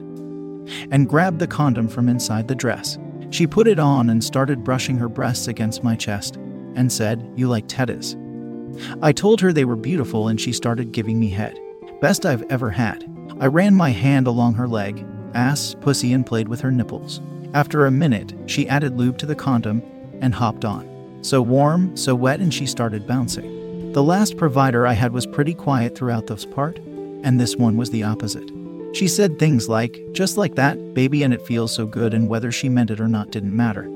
and 0.91 1.09
grabbed 1.09 1.39
the 1.39 1.47
condom 1.47 1.89
from 1.89 2.07
inside 2.07 2.47
the 2.47 2.55
dress. 2.55 2.97
She 3.31 3.45
put 3.45 3.67
it 3.67 3.79
on 3.79 4.09
and 4.09 4.23
started 4.23 4.63
brushing 4.63 4.97
her 4.97 5.09
breasts 5.09 5.49
against 5.49 5.83
my 5.83 5.97
chest 5.97 6.37
and 6.75 6.89
said, 6.89 7.29
You 7.35 7.49
like 7.49 7.67
tetas? 7.67 8.15
I 9.01 9.11
told 9.11 9.41
her 9.41 9.51
they 9.51 9.65
were 9.65 9.75
beautiful 9.75 10.29
and 10.29 10.39
she 10.39 10.53
started 10.53 10.93
giving 10.93 11.19
me 11.19 11.29
head. 11.29 11.59
Best 11.99 12.25
I've 12.25 12.43
ever 12.43 12.69
had. 12.69 13.05
I 13.41 13.47
ran 13.47 13.75
my 13.75 13.89
hand 13.89 14.25
along 14.25 14.53
her 14.53 14.67
leg, 14.67 15.05
ass, 15.33 15.75
pussy, 15.81 16.13
and 16.13 16.25
played 16.25 16.47
with 16.47 16.61
her 16.61 16.71
nipples. 16.71 17.19
After 17.53 17.85
a 17.85 17.91
minute, 17.91 18.33
she 18.45 18.69
added 18.69 18.97
lube 18.97 19.17
to 19.17 19.25
the 19.25 19.35
condom 19.35 19.83
and 20.21 20.33
hopped 20.33 20.63
on. 20.63 21.19
So 21.23 21.41
warm, 21.41 21.97
so 21.97 22.15
wet, 22.15 22.39
and 22.39 22.53
she 22.53 22.67
started 22.67 23.05
bouncing. 23.05 23.91
The 23.91 24.03
last 24.03 24.37
provider 24.37 24.87
I 24.87 24.93
had 24.93 25.11
was 25.11 25.25
pretty 25.25 25.53
quiet 25.53 25.95
throughout 25.95 26.27
this 26.27 26.45
part, 26.45 26.79
and 27.23 27.39
this 27.39 27.55
one 27.55 27.77
was 27.77 27.89
the 27.89 28.03
opposite. 28.03 28.51
She 28.93 29.07
said 29.07 29.39
things 29.39 29.67
like, 29.67 29.99
just 30.11 30.37
like 30.37 30.55
that, 30.55 30.93
baby, 30.93 31.23
and 31.23 31.33
it 31.33 31.45
feels 31.45 31.73
so 31.73 31.87
good, 31.87 32.13
and 32.13 32.29
whether 32.29 32.51
she 32.51 32.69
meant 32.69 32.91
it 32.91 32.99
or 32.99 33.07
not 33.07 33.31
didn't 33.31 33.55
matter. 33.55 33.89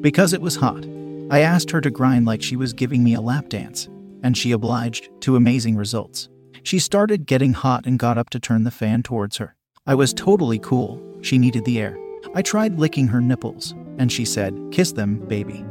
Because 0.00 0.32
it 0.32 0.40
was 0.40 0.56
hot, 0.56 0.86
I 1.30 1.40
asked 1.40 1.70
her 1.72 1.80
to 1.82 1.90
grind 1.90 2.24
like 2.24 2.42
she 2.42 2.56
was 2.56 2.72
giving 2.72 3.04
me 3.04 3.14
a 3.14 3.20
lap 3.20 3.50
dance, 3.50 3.86
and 4.22 4.36
she 4.36 4.52
obliged, 4.52 5.10
to 5.20 5.36
amazing 5.36 5.76
results. 5.76 6.30
She 6.62 6.78
started 6.78 7.26
getting 7.26 7.52
hot 7.52 7.86
and 7.86 7.98
got 7.98 8.16
up 8.16 8.30
to 8.30 8.40
turn 8.40 8.64
the 8.64 8.70
fan 8.70 9.02
towards 9.02 9.36
her. 9.36 9.54
I 9.86 9.94
was 9.94 10.14
totally 10.14 10.58
cool, 10.58 11.02
she 11.22 11.38
needed 11.38 11.64
the 11.64 11.78
air. 11.80 11.98
I 12.34 12.42
tried 12.42 12.78
licking 12.78 13.08
her 13.08 13.20
nipples, 13.20 13.74
and 13.98 14.10
she 14.10 14.24
said, 14.24 14.58
Kiss 14.72 14.92
them, 14.92 15.18
baby. 15.28 15.64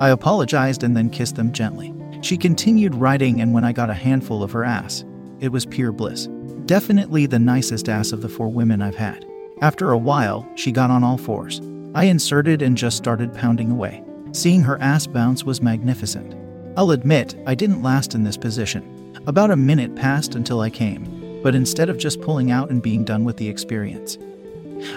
I 0.00 0.10
apologized 0.10 0.82
and 0.82 0.96
then 0.96 1.10
kissed 1.10 1.36
them 1.36 1.52
gently. 1.52 1.92
She 2.22 2.36
continued 2.36 2.94
riding, 2.94 3.40
and 3.40 3.52
when 3.52 3.64
I 3.64 3.72
got 3.72 3.90
a 3.90 3.94
handful 3.94 4.42
of 4.42 4.52
her 4.52 4.64
ass, 4.64 5.04
it 5.40 5.48
was 5.50 5.66
pure 5.66 5.92
bliss. 5.92 6.26
Definitely 6.66 7.26
the 7.26 7.38
nicest 7.38 7.88
ass 7.88 8.12
of 8.12 8.22
the 8.22 8.28
four 8.28 8.48
women 8.48 8.82
I've 8.82 8.96
had. 8.96 9.24
After 9.60 9.90
a 9.90 9.98
while, 9.98 10.46
she 10.54 10.72
got 10.72 10.90
on 10.90 11.04
all 11.04 11.18
fours. 11.18 11.60
I 11.94 12.04
inserted 12.04 12.62
and 12.62 12.76
just 12.76 12.96
started 12.96 13.34
pounding 13.34 13.70
away. 13.70 14.04
Seeing 14.32 14.62
her 14.62 14.80
ass 14.80 15.06
bounce 15.06 15.44
was 15.44 15.62
magnificent. 15.62 16.34
I'll 16.76 16.90
admit, 16.90 17.34
I 17.46 17.54
didn't 17.54 17.82
last 17.82 18.14
in 18.14 18.24
this 18.24 18.36
position. 18.36 19.14
About 19.26 19.50
a 19.50 19.56
minute 19.56 19.96
passed 19.96 20.34
until 20.34 20.60
I 20.60 20.68
came, 20.68 21.40
but 21.42 21.54
instead 21.54 21.88
of 21.88 21.96
just 21.96 22.20
pulling 22.20 22.50
out 22.50 22.70
and 22.70 22.82
being 22.82 23.04
done 23.04 23.24
with 23.24 23.38
the 23.38 23.48
experience, 23.48 24.18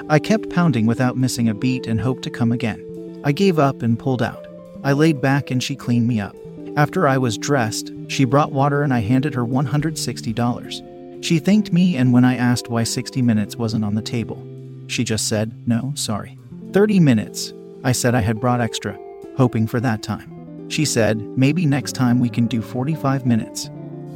I 0.09 0.19
kept 0.19 0.49
pounding 0.49 0.85
without 0.85 1.15
missing 1.15 1.47
a 1.47 1.53
beat 1.53 1.87
and 1.87 2.01
hoped 2.01 2.23
to 2.23 2.29
come 2.29 2.51
again. 2.51 3.21
I 3.23 3.31
gave 3.31 3.59
up 3.59 3.81
and 3.81 3.97
pulled 3.97 4.21
out. 4.21 4.45
I 4.83 4.91
laid 4.91 5.21
back 5.21 5.51
and 5.51 5.63
she 5.63 5.75
cleaned 5.75 6.07
me 6.07 6.19
up. 6.19 6.35
After 6.75 7.07
I 7.07 7.17
was 7.17 7.37
dressed, 7.37 7.91
she 8.07 8.25
brought 8.25 8.51
water 8.51 8.83
and 8.83 8.93
I 8.93 8.99
handed 8.99 9.33
her 9.33 9.45
$160. 9.45 11.23
She 11.23 11.39
thanked 11.39 11.73
me, 11.73 11.97
and 11.97 12.13
when 12.13 12.23
I 12.23 12.35
asked 12.35 12.69
why 12.69 12.83
60 12.83 13.21
minutes 13.21 13.55
wasn't 13.55 13.83
on 13.83 13.95
the 13.95 14.01
table, 14.01 14.45
she 14.87 15.03
just 15.03 15.27
said, 15.27 15.51
No, 15.67 15.91
sorry. 15.95 16.37
30 16.71 16.99
minutes. 16.99 17.53
I 17.83 17.91
said 17.91 18.15
I 18.15 18.21
had 18.21 18.39
brought 18.39 18.61
extra, 18.61 18.97
hoping 19.37 19.67
for 19.67 19.79
that 19.79 20.03
time. 20.03 20.69
She 20.69 20.85
said, 20.85 21.19
Maybe 21.37 21.65
next 21.65 21.93
time 21.93 22.19
we 22.19 22.29
can 22.29 22.47
do 22.47 22.61
45 22.61 23.25
minutes. 23.25 23.69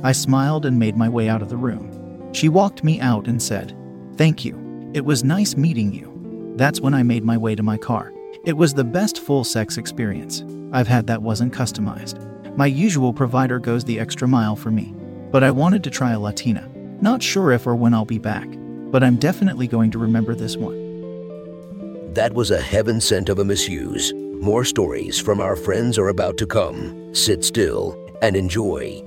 I 0.04 0.12
smiled 0.12 0.66
and 0.66 0.80
made 0.80 0.96
my 0.96 1.10
way 1.10 1.30
out 1.30 1.42
of 1.42 1.50
the 1.50 1.58
room. 1.58 2.32
She 2.34 2.50
walked 2.50 2.84
me 2.84 3.00
out 3.00 3.28
and 3.28 3.42
said, 3.42 3.76
Thank 4.16 4.46
you. 4.46 4.92
It 4.94 5.06
was 5.06 5.24
nice 5.24 5.56
meeting 5.58 5.92
you. 5.94 6.54
That's 6.56 6.80
when 6.80 6.94
I 6.94 7.04
made 7.04 7.24
my 7.24 7.38
way 7.38 7.56
to 7.56 7.64
my 7.64 7.78
car. 7.78 8.14
It 8.46 8.58
was 8.58 8.74
the 8.74 8.84
best 8.84 9.20
full 9.20 9.44
sex 9.44 9.78
experience 9.78 10.44
I've 10.72 10.88
had 10.88 11.08
that 11.08 11.22
wasn't 11.22 11.54
customized. 11.54 12.33
My 12.56 12.68
usual 12.68 13.14
provider 13.14 13.58
goes 13.58 13.84
the 13.84 14.00
extra 14.00 14.28
mile 14.28 14.56
for 14.56 14.70
me, 14.70 14.94
but 15.32 15.44
I 15.44 15.50
wanted 15.50 15.84
to 15.86 15.90
try 15.90 16.12
a 16.12 16.20
Latina. 16.20 16.70
Not 17.02 17.24
sure 17.24 17.52
if 17.52 17.66
or 17.66 17.76
when 17.76 17.96
I'll 17.96 18.06
be 18.06 18.20
back, 18.20 18.48
but 18.92 19.04
I'm 19.04 19.16
definitely 19.16 19.68
going 19.68 19.90
to 19.90 19.98
remember 19.98 20.36
this 20.36 20.56
one. 20.56 22.14
That 22.14 22.34
was 22.34 22.52
a 22.52 22.62
heaven 22.62 23.02
sent 23.02 23.30
of 23.30 23.40
a 23.40 23.44
masseuse. 23.44 24.14
More 24.14 24.64
stories 24.64 25.20
from 25.20 25.42
our 25.42 25.56
friends 25.56 25.98
are 25.98 26.10
about 26.10 26.38
to 26.38 26.46
come. 26.46 27.16
Sit 27.16 27.44
still 27.44 27.98
and 28.22 28.36
enjoy. 28.36 29.04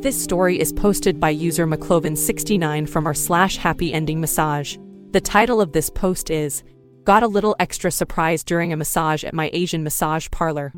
This 0.00 0.22
story 0.22 0.60
is 0.60 0.72
posted 0.72 1.18
by 1.18 1.30
user 1.30 1.66
McCloven69 1.66 2.88
from 2.88 3.04
r 3.04 3.14
slash 3.14 3.56
happy 3.56 3.92
ending 3.92 4.20
massage. 4.20 4.76
The 5.10 5.20
title 5.20 5.60
of 5.60 5.72
this 5.72 5.90
post 5.90 6.30
is 6.30 6.62
Got 7.02 7.24
a 7.24 7.28
Little 7.28 7.56
Extra 7.58 7.90
Surprise 7.90 8.44
During 8.44 8.72
a 8.72 8.76
Massage 8.76 9.24
at 9.24 9.34
My 9.34 9.50
Asian 9.52 9.82
Massage 9.82 10.28
Parlor. 10.30 10.72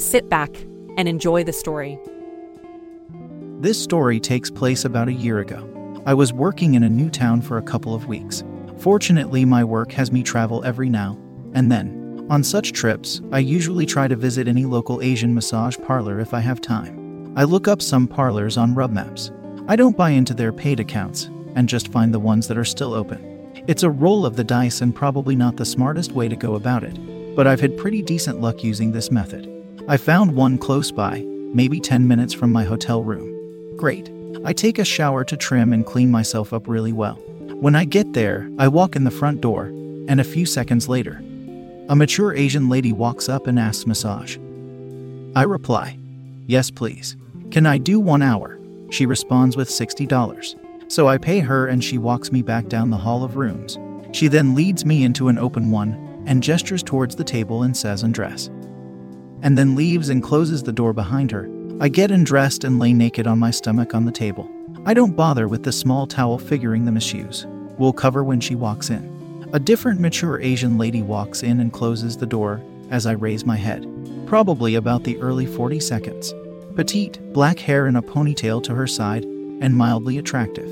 Sit 0.00 0.30
back 0.30 0.56
and 0.96 1.06
enjoy 1.06 1.44
the 1.44 1.52
story. 1.52 1.98
This 3.60 3.80
story 3.80 4.18
takes 4.18 4.50
place 4.50 4.86
about 4.86 5.08
a 5.08 5.12
year 5.12 5.40
ago. 5.40 6.02
I 6.06 6.14
was 6.14 6.32
working 6.32 6.74
in 6.74 6.82
a 6.82 6.88
new 6.88 7.10
town 7.10 7.42
for 7.42 7.58
a 7.58 7.62
couple 7.62 7.94
of 7.94 8.06
weeks. 8.06 8.42
Fortunately, 8.78 9.44
my 9.44 9.62
work 9.62 9.92
has 9.92 10.10
me 10.10 10.22
travel 10.22 10.64
every 10.64 10.88
now 10.88 11.18
and 11.52 11.70
then. 11.70 12.26
On 12.30 12.42
such 12.42 12.72
trips, 12.72 13.20
I 13.30 13.40
usually 13.40 13.84
try 13.84 14.08
to 14.08 14.16
visit 14.16 14.48
any 14.48 14.64
local 14.64 15.02
Asian 15.02 15.34
massage 15.34 15.76
parlor 15.84 16.18
if 16.18 16.32
I 16.32 16.40
have 16.40 16.62
time. 16.62 17.34
I 17.36 17.44
look 17.44 17.68
up 17.68 17.82
some 17.82 18.08
parlors 18.08 18.56
on 18.56 18.74
RubMaps. 18.74 19.68
I 19.68 19.76
don't 19.76 19.98
buy 19.98 20.10
into 20.10 20.32
their 20.32 20.50
paid 20.50 20.80
accounts 20.80 21.28
and 21.56 21.68
just 21.68 21.88
find 21.88 22.14
the 22.14 22.18
ones 22.18 22.48
that 22.48 22.56
are 22.56 22.64
still 22.64 22.94
open. 22.94 23.52
It's 23.66 23.82
a 23.82 23.90
roll 23.90 24.24
of 24.24 24.36
the 24.36 24.44
dice 24.44 24.80
and 24.80 24.96
probably 24.96 25.36
not 25.36 25.58
the 25.58 25.66
smartest 25.66 26.12
way 26.12 26.26
to 26.26 26.36
go 26.36 26.54
about 26.54 26.84
it, 26.84 27.36
but 27.36 27.46
I've 27.46 27.60
had 27.60 27.76
pretty 27.76 28.00
decent 28.00 28.40
luck 28.40 28.64
using 28.64 28.92
this 28.92 29.10
method. 29.10 29.59
I 29.90 29.96
found 29.96 30.36
one 30.36 30.56
close 30.56 30.92
by, 30.92 31.24
maybe 31.52 31.80
10 31.80 32.06
minutes 32.06 32.32
from 32.32 32.52
my 32.52 32.62
hotel 32.62 33.02
room. 33.02 33.76
Great. 33.76 34.08
I 34.44 34.52
take 34.52 34.78
a 34.78 34.84
shower 34.84 35.24
to 35.24 35.36
trim 35.36 35.72
and 35.72 35.84
clean 35.84 36.12
myself 36.12 36.52
up 36.52 36.68
really 36.68 36.92
well. 36.92 37.16
When 37.56 37.74
I 37.74 37.86
get 37.86 38.12
there, 38.12 38.48
I 38.56 38.68
walk 38.68 38.94
in 38.94 39.02
the 39.02 39.10
front 39.10 39.40
door, 39.40 39.64
and 40.06 40.20
a 40.20 40.24
few 40.24 40.46
seconds 40.46 40.88
later, 40.88 41.20
a 41.88 41.96
mature 41.96 42.32
Asian 42.32 42.68
lady 42.68 42.92
walks 42.92 43.28
up 43.28 43.48
and 43.48 43.58
asks 43.58 43.84
massage. 43.84 44.36
I 45.34 45.42
reply, 45.42 45.98
Yes, 46.46 46.70
please. 46.70 47.16
Can 47.50 47.66
I 47.66 47.76
do 47.76 47.98
one 47.98 48.22
hour? 48.22 48.60
She 48.90 49.06
responds 49.06 49.56
with 49.56 49.68
$60. 49.68 50.54
So 50.86 51.08
I 51.08 51.18
pay 51.18 51.40
her 51.40 51.66
and 51.66 51.82
she 51.82 51.98
walks 51.98 52.30
me 52.30 52.42
back 52.42 52.68
down 52.68 52.90
the 52.90 52.96
hall 52.96 53.24
of 53.24 53.34
rooms. 53.34 53.76
She 54.12 54.28
then 54.28 54.54
leads 54.54 54.84
me 54.84 55.02
into 55.02 55.26
an 55.26 55.36
open 55.36 55.72
one 55.72 56.22
and 56.28 56.44
gestures 56.44 56.84
towards 56.84 57.16
the 57.16 57.24
table 57.24 57.64
and 57.64 57.76
says 57.76 58.04
undress. 58.04 58.50
And 59.42 59.56
then 59.56 59.74
leaves 59.74 60.08
and 60.08 60.22
closes 60.22 60.62
the 60.62 60.72
door 60.72 60.92
behind 60.92 61.30
her. 61.30 61.48
I 61.80 61.88
get 61.88 62.10
undressed 62.10 62.64
and 62.64 62.78
lay 62.78 62.92
naked 62.92 63.26
on 63.26 63.38
my 63.38 63.50
stomach 63.50 63.94
on 63.94 64.04
the 64.04 64.12
table. 64.12 64.50
I 64.84 64.94
don't 64.94 65.16
bother 65.16 65.48
with 65.48 65.62
the 65.62 65.72
small 65.72 66.06
towel 66.06 66.38
figuring 66.38 66.84
the 66.84 66.92
masseuse. 66.92 67.46
We'll 67.78 67.92
cover 67.92 68.22
when 68.22 68.40
she 68.40 68.54
walks 68.54 68.90
in. 68.90 69.48
A 69.52 69.58
different 69.58 70.00
mature 70.00 70.40
Asian 70.40 70.78
lady 70.78 71.02
walks 71.02 71.42
in 71.42 71.60
and 71.60 71.72
closes 71.72 72.16
the 72.16 72.26
door 72.26 72.62
as 72.90 73.06
I 73.06 73.12
raise 73.12 73.44
my 73.46 73.56
head. 73.56 73.86
Probably 74.26 74.74
about 74.74 75.04
the 75.04 75.18
early 75.20 75.46
40 75.46 75.80
seconds 75.80 76.34
petite, 76.76 77.18
black 77.32 77.58
hair 77.58 77.86
in 77.86 77.96
a 77.96 78.02
ponytail 78.02 78.62
to 78.62 78.74
her 78.74 78.86
side, 78.86 79.24
and 79.24 79.76
mildly 79.76 80.18
attractive. 80.18 80.70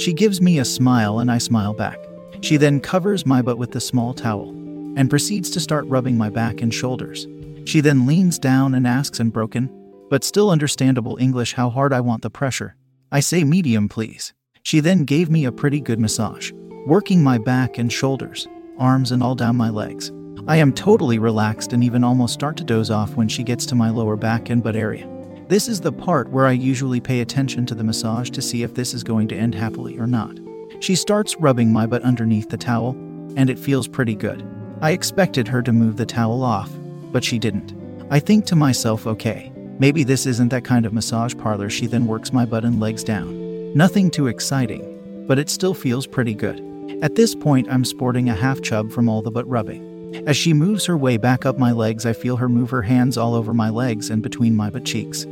She 0.00 0.12
gives 0.12 0.40
me 0.40 0.58
a 0.58 0.64
smile 0.64 1.18
and 1.18 1.30
I 1.30 1.38
smile 1.38 1.74
back. 1.74 1.98
She 2.40 2.56
then 2.56 2.80
covers 2.80 3.26
my 3.26 3.42
butt 3.42 3.58
with 3.58 3.72
the 3.72 3.80
small 3.80 4.14
towel 4.14 4.48
and 4.96 5.10
proceeds 5.10 5.50
to 5.50 5.60
start 5.60 5.84
rubbing 5.86 6.16
my 6.16 6.30
back 6.30 6.62
and 6.62 6.72
shoulders. 6.72 7.26
She 7.70 7.80
then 7.80 8.04
leans 8.04 8.40
down 8.40 8.74
and 8.74 8.84
asks 8.84 9.20
in 9.20 9.30
broken, 9.30 9.70
but 10.10 10.24
still 10.24 10.50
understandable 10.50 11.16
English 11.20 11.52
how 11.52 11.70
hard 11.70 11.92
I 11.92 12.00
want 12.00 12.22
the 12.22 12.28
pressure. 12.28 12.74
I 13.12 13.20
say 13.20 13.44
medium, 13.44 13.88
please. 13.88 14.34
She 14.64 14.80
then 14.80 15.04
gave 15.04 15.30
me 15.30 15.44
a 15.44 15.52
pretty 15.52 15.80
good 15.80 16.00
massage, 16.00 16.50
working 16.84 17.22
my 17.22 17.38
back 17.38 17.78
and 17.78 17.92
shoulders, 17.92 18.48
arms, 18.76 19.12
and 19.12 19.22
all 19.22 19.36
down 19.36 19.54
my 19.54 19.70
legs. 19.70 20.10
I 20.48 20.56
am 20.56 20.72
totally 20.72 21.20
relaxed 21.20 21.72
and 21.72 21.84
even 21.84 22.02
almost 22.02 22.34
start 22.34 22.56
to 22.56 22.64
doze 22.64 22.90
off 22.90 23.14
when 23.14 23.28
she 23.28 23.44
gets 23.44 23.64
to 23.66 23.76
my 23.76 23.88
lower 23.88 24.16
back 24.16 24.50
and 24.50 24.64
butt 24.64 24.74
area. 24.74 25.08
This 25.46 25.68
is 25.68 25.80
the 25.80 25.92
part 25.92 26.28
where 26.30 26.48
I 26.48 26.52
usually 26.52 27.00
pay 27.00 27.20
attention 27.20 27.66
to 27.66 27.76
the 27.76 27.84
massage 27.84 28.30
to 28.30 28.42
see 28.42 28.64
if 28.64 28.74
this 28.74 28.94
is 28.94 29.04
going 29.04 29.28
to 29.28 29.36
end 29.36 29.54
happily 29.54 29.96
or 29.96 30.08
not. 30.08 30.40
She 30.80 30.96
starts 30.96 31.36
rubbing 31.36 31.72
my 31.72 31.86
butt 31.86 32.02
underneath 32.02 32.48
the 32.48 32.56
towel, 32.56 32.96
and 33.36 33.48
it 33.48 33.60
feels 33.60 33.86
pretty 33.86 34.16
good. 34.16 34.44
I 34.80 34.90
expected 34.90 35.46
her 35.46 35.62
to 35.62 35.72
move 35.72 35.96
the 35.96 36.06
towel 36.06 36.42
off, 36.42 36.68
but 37.12 37.24
she 37.24 37.38
didn't. 37.38 37.74
I 38.10 38.18
think 38.18 38.46
to 38.46 38.56
myself, 38.56 39.06
okay, 39.06 39.52
maybe 39.78 40.04
this 40.04 40.26
isn't 40.26 40.48
that 40.48 40.64
kind 40.64 40.86
of 40.86 40.92
massage 40.92 41.36
parlor. 41.36 41.70
She 41.70 41.86
then 41.86 42.06
works 42.06 42.32
my 42.32 42.44
butt 42.44 42.64
and 42.64 42.80
legs 42.80 43.04
down. 43.04 43.74
Nothing 43.74 44.10
too 44.10 44.26
exciting, 44.26 45.24
but 45.26 45.38
it 45.38 45.48
still 45.48 45.74
feels 45.74 46.06
pretty 46.06 46.34
good. 46.34 46.60
At 47.02 47.14
this 47.14 47.34
point, 47.34 47.68
I'm 47.70 47.84
sporting 47.84 48.28
a 48.28 48.34
half 48.34 48.60
chub 48.62 48.90
from 48.90 49.08
all 49.08 49.22
the 49.22 49.30
butt 49.30 49.48
rubbing. 49.48 49.88
As 50.26 50.36
she 50.36 50.52
moves 50.52 50.86
her 50.86 50.96
way 50.96 51.16
back 51.16 51.46
up 51.46 51.58
my 51.58 51.72
legs, 51.72 52.04
I 52.04 52.12
feel 52.12 52.36
her 52.36 52.48
move 52.48 52.70
her 52.70 52.82
hands 52.82 53.16
all 53.16 53.34
over 53.34 53.54
my 53.54 53.70
legs 53.70 54.10
and 54.10 54.22
between 54.22 54.56
my 54.56 54.70
butt 54.70 54.84
cheeks 54.84 55.24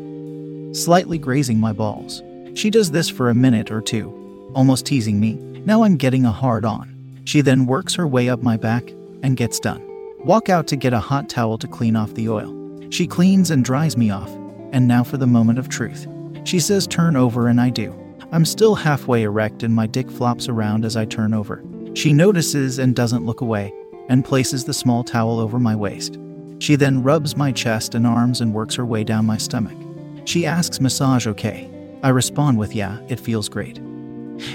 slightly 0.72 1.18
grazing 1.18 1.58
my 1.58 1.72
balls. 1.72 2.22
She 2.54 2.70
does 2.70 2.90
this 2.90 3.08
for 3.08 3.30
a 3.30 3.34
minute 3.34 3.70
or 3.70 3.80
two, 3.80 4.50
almost 4.54 4.86
teasing 4.86 5.20
me. 5.20 5.34
Now 5.64 5.82
I'm 5.82 5.96
getting 5.96 6.24
a 6.24 6.32
hard 6.32 6.64
on. 6.64 7.22
She 7.24 7.40
then 7.40 7.66
works 7.66 7.94
her 7.94 8.06
way 8.06 8.28
up 8.28 8.42
my 8.42 8.56
back 8.56 8.90
and 9.22 9.36
gets 9.36 9.60
done. 9.60 9.87
Walk 10.24 10.48
out 10.48 10.66
to 10.66 10.76
get 10.76 10.92
a 10.92 10.98
hot 10.98 11.28
towel 11.28 11.58
to 11.58 11.68
clean 11.68 11.94
off 11.94 12.14
the 12.14 12.28
oil. 12.28 12.52
She 12.90 13.06
cleans 13.06 13.52
and 13.52 13.64
dries 13.64 13.96
me 13.96 14.10
off. 14.10 14.28
And 14.72 14.88
now 14.88 15.04
for 15.04 15.16
the 15.16 15.28
moment 15.28 15.60
of 15.60 15.68
truth. 15.68 16.08
She 16.42 16.58
says 16.58 16.86
turn 16.86 17.14
over 17.14 17.46
and 17.46 17.60
I 17.60 17.70
do. 17.70 17.94
I'm 18.32 18.44
still 18.44 18.74
halfway 18.74 19.22
erect 19.22 19.62
and 19.62 19.72
my 19.72 19.86
dick 19.86 20.10
flops 20.10 20.48
around 20.48 20.84
as 20.84 20.96
I 20.96 21.04
turn 21.04 21.32
over. 21.32 21.62
She 21.94 22.12
notices 22.12 22.78
and 22.80 22.96
doesn't 22.96 23.24
look 23.24 23.40
away 23.40 23.72
and 24.08 24.24
places 24.24 24.64
the 24.64 24.74
small 24.74 25.04
towel 25.04 25.38
over 25.38 25.58
my 25.58 25.76
waist. 25.76 26.18
She 26.58 26.74
then 26.74 27.02
rubs 27.02 27.36
my 27.36 27.52
chest 27.52 27.94
and 27.94 28.06
arms 28.06 28.40
and 28.40 28.52
works 28.52 28.74
her 28.74 28.84
way 28.84 29.04
down 29.04 29.24
my 29.24 29.38
stomach. 29.38 29.76
She 30.24 30.44
asks 30.44 30.80
massage 30.80 31.28
okay. 31.28 31.70
I 32.02 32.08
respond 32.08 32.58
with 32.58 32.74
yeah, 32.74 32.98
it 33.08 33.20
feels 33.20 33.48
great. 33.48 33.80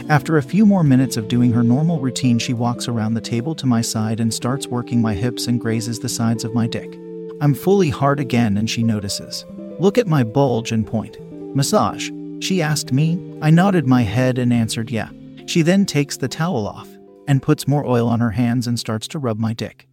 After 0.10 0.38
a 0.38 0.44
few 0.44 0.66
more 0.66 0.84
minutes 0.84 1.18
of 1.18 1.28
doing 1.28 1.52
her 1.54 1.64
normal 1.64 2.00
routine, 2.00 2.40
she 2.40 2.54
walks 2.54 2.88
around 2.88 3.14
the 3.14 3.22
table 3.22 3.56
to 3.56 3.66
my 3.66 3.82
side 3.82 4.20
and 4.20 4.34
starts 4.34 4.68
working 4.68 5.02
my 5.02 5.14
hips 5.14 5.48
and 5.48 5.60
grazes 5.60 6.00
the 6.00 6.10
sides 6.10 6.44
of 6.44 6.54
my 6.54 6.68
dick. 6.68 6.98
I'm 7.42 7.54
fully 7.54 7.90
hard 7.90 8.20
again 8.20 8.58
and 8.58 8.70
she 8.70 8.84
notices. 8.84 9.46
Look 9.80 9.98
at 9.98 10.08
my 10.08 10.24
bulge 10.24 10.72
and 10.72 10.86
point. 10.86 11.18
Massage? 11.56 12.10
She 12.40 12.62
asked 12.62 12.92
me. 12.92 13.38
I 13.42 13.50
nodded 13.50 13.88
my 13.88 14.04
head 14.04 14.38
and 14.38 14.54
answered 14.54 14.92
yeah. 14.92 15.10
She 15.46 15.62
then 15.62 15.86
takes 15.86 16.18
the 16.18 16.28
towel 16.28 16.68
off 16.68 16.90
and 17.28 17.42
puts 17.42 17.68
more 17.68 17.86
oil 17.86 18.08
on 18.08 18.20
her 18.20 18.32
hands 18.32 18.68
and 18.68 18.80
starts 18.80 19.08
to 19.10 19.20
rub 19.20 19.40
my 19.40 19.54
dick. 19.54 19.88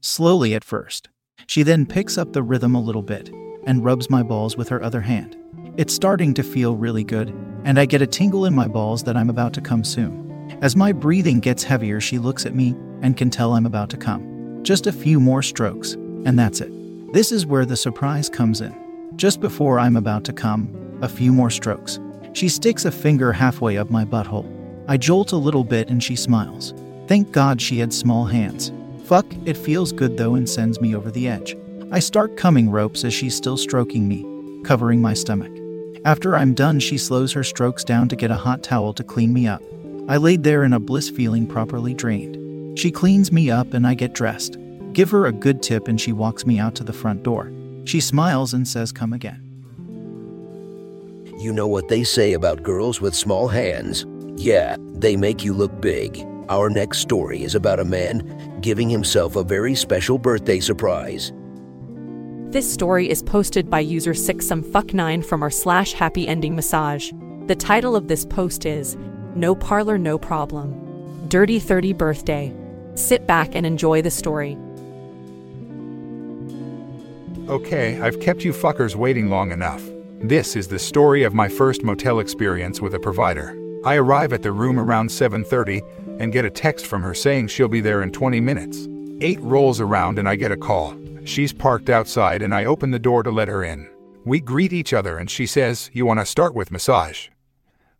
Slowly 0.00 0.54
at 0.54 0.64
first. 0.64 1.08
She 1.46 1.62
then 1.62 1.86
picks 1.86 2.16
up 2.16 2.32
the 2.32 2.42
rhythm 2.42 2.74
a 2.74 2.80
little 2.80 3.02
bit 3.02 3.30
and 3.66 3.84
rubs 3.84 4.08
my 4.08 4.22
balls 4.22 4.56
with 4.56 4.68
her 4.68 4.82
other 4.82 5.02
hand. 5.02 5.36
It's 5.76 5.94
starting 5.94 6.34
to 6.34 6.42
feel 6.42 6.76
really 6.76 7.04
good, 7.04 7.34
and 7.64 7.78
I 7.78 7.86
get 7.86 8.02
a 8.02 8.06
tingle 8.06 8.46
in 8.46 8.54
my 8.54 8.66
balls 8.66 9.02
that 9.04 9.16
I'm 9.16 9.30
about 9.30 9.52
to 9.54 9.60
come 9.60 9.84
soon. 9.84 10.58
As 10.62 10.76
my 10.76 10.92
breathing 10.92 11.40
gets 11.40 11.62
heavier, 11.62 12.00
she 12.00 12.18
looks 12.18 12.46
at 12.46 12.54
me 12.54 12.74
and 13.02 13.16
can 13.16 13.30
tell 13.30 13.52
I'm 13.52 13.66
about 13.66 13.90
to 13.90 13.96
come. 13.96 14.60
Just 14.62 14.86
a 14.86 14.92
few 14.92 15.20
more 15.20 15.42
strokes, 15.42 15.92
and 15.92 16.38
that's 16.38 16.60
it. 16.60 17.12
This 17.12 17.32
is 17.32 17.46
where 17.46 17.64
the 17.64 17.76
surprise 17.76 18.28
comes 18.28 18.60
in. 18.60 18.74
Just 19.16 19.40
before 19.40 19.78
I'm 19.78 19.96
about 19.96 20.24
to 20.24 20.32
come, 20.32 20.98
a 21.02 21.08
few 21.08 21.32
more 21.32 21.50
strokes. 21.50 21.98
She 22.32 22.48
sticks 22.48 22.84
a 22.84 22.92
finger 22.92 23.32
halfway 23.32 23.78
up 23.78 23.90
my 23.90 24.04
butthole. 24.04 24.46
I 24.86 24.96
jolt 24.96 25.32
a 25.32 25.36
little 25.36 25.64
bit 25.64 25.88
and 25.88 26.02
she 26.02 26.16
smiles. 26.16 26.74
Thank 27.06 27.32
God 27.32 27.60
she 27.60 27.78
had 27.78 27.92
small 27.92 28.24
hands. 28.24 28.72
Fuck, 29.04 29.26
it 29.44 29.56
feels 29.56 29.92
good 29.92 30.16
though 30.16 30.36
and 30.36 30.48
sends 30.48 30.80
me 30.80 30.94
over 30.94 31.10
the 31.10 31.26
edge. 31.26 31.56
I 31.90 31.98
start 31.98 32.36
coming 32.36 32.70
ropes 32.70 33.02
as 33.02 33.12
she's 33.12 33.36
still 33.36 33.56
stroking 33.56 34.06
me, 34.06 34.24
covering 34.62 35.02
my 35.02 35.14
stomach. 35.14 35.50
After 36.04 36.34
I'm 36.34 36.54
done, 36.54 36.80
she 36.80 36.96
slows 36.96 37.32
her 37.32 37.44
strokes 37.44 37.84
down 37.84 38.08
to 38.08 38.16
get 38.16 38.30
a 38.30 38.36
hot 38.36 38.62
towel 38.62 38.94
to 38.94 39.04
clean 39.04 39.34
me 39.34 39.46
up. 39.46 39.62
I 40.08 40.16
laid 40.16 40.44
there 40.44 40.64
in 40.64 40.72
a 40.72 40.80
bliss 40.80 41.10
feeling 41.10 41.46
properly 41.46 41.92
drained. 41.92 42.78
She 42.78 42.90
cleans 42.90 43.30
me 43.30 43.50
up 43.50 43.74
and 43.74 43.86
I 43.86 43.92
get 43.94 44.14
dressed. 44.14 44.56
Give 44.94 45.10
her 45.10 45.26
a 45.26 45.32
good 45.32 45.62
tip 45.62 45.88
and 45.88 46.00
she 46.00 46.12
walks 46.12 46.46
me 46.46 46.58
out 46.58 46.74
to 46.76 46.84
the 46.84 46.94
front 46.94 47.22
door. 47.22 47.52
She 47.84 48.00
smiles 48.00 48.54
and 48.54 48.66
says, 48.66 48.92
Come 48.92 49.12
again. 49.12 49.46
You 51.38 51.52
know 51.52 51.68
what 51.68 51.88
they 51.88 52.02
say 52.02 52.32
about 52.32 52.62
girls 52.62 53.00
with 53.00 53.14
small 53.14 53.48
hands? 53.48 54.06
Yeah, 54.36 54.76
they 54.94 55.16
make 55.16 55.44
you 55.44 55.52
look 55.52 55.80
big. 55.82 56.26
Our 56.48 56.70
next 56.70 56.98
story 56.98 57.42
is 57.42 57.54
about 57.54 57.78
a 57.78 57.84
man 57.84 58.58
giving 58.62 58.88
himself 58.88 59.36
a 59.36 59.44
very 59.44 59.74
special 59.74 60.18
birthday 60.18 60.60
surprise. 60.60 61.32
This 62.50 62.68
story 62.68 63.08
is 63.08 63.22
posted 63.22 63.70
by 63.70 63.78
user 63.78 64.10
6somefuck9 64.10 65.24
from 65.24 65.44
r 65.44 65.50
slash 65.50 65.92
happy 65.92 66.26
ending 66.26 66.56
massage. 66.56 67.12
The 67.46 67.54
title 67.54 67.94
of 67.94 68.08
this 68.08 68.24
post 68.24 68.66
is 68.66 68.96
No 69.36 69.54
Parlor, 69.54 69.98
No 69.98 70.18
Problem. 70.18 71.28
Dirty 71.28 71.60
30 71.60 71.92
Birthday. 71.92 72.52
Sit 72.96 73.24
back 73.24 73.54
and 73.54 73.64
enjoy 73.64 74.02
the 74.02 74.10
story. 74.10 74.58
Okay, 77.48 78.00
I've 78.00 78.18
kept 78.18 78.42
you 78.42 78.52
fuckers 78.52 78.96
waiting 78.96 79.30
long 79.30 79.52
enough. 79.52 79.88
This 80.20 80.56
is 80.56 80.66
the 80.66 80.80
story 80.80 81.22
of 81.22 81.32
my 81.32 81.48
first 81.48 81.84
motel 81.84 82.18
experience 82.18 82.80
with 82.80 82.94
a 82.94 82.98
provider. 82.98 83.56
I 83.84 83.94
arrive 83.94 84.32
at 84.32 84.42
the 84.42 84.50
room 84.50 84.80
around 84.80 85.08
7:30 85.08 85.82
and 86.18 86.32
get 86.32 86.44
a 86.44 86.50
text 86.50 86.84
from 86.84 87.02
her 87.02 87.14
saying 87.14 87.46
she'll 87.46 87.68
be 87.68 87.80
there 87.80 88.02
in 88.02 88.10
20 88.10 88.40
minutes. 88.40 88.88
8 89.20 89.40
rolls 89.40 89.80
around 89.80 90.18
and 90.18 90.28
I 90.28 90.34
get 90.34 90.50
a 90.50 90.56
call. 90.56 90.99
She's 91.24 91.52
parked 91.52 91.90
outside 91.90 92.42
and 92.42 92.54
I 92.54 92.64
open 92.64 92.90
the 92.90 92.98
door 92.98 93.22
to 93.22 93.30
let 93.30 93.48
her 93.48 93.62
in. 93.62 93.88
We 94.24 94.40
greet 94.40 94.72
each 94.72 94.92
other 94.92 95.18
and 95.18 95.30
she 95.30 95.46
says, 95.46 95.90
"You 95.92 96.06
want 96.06 96.20
to 96.20 96.26
start 96.26 96.54
with 96.54 96.70
massage?" 96.70 97.28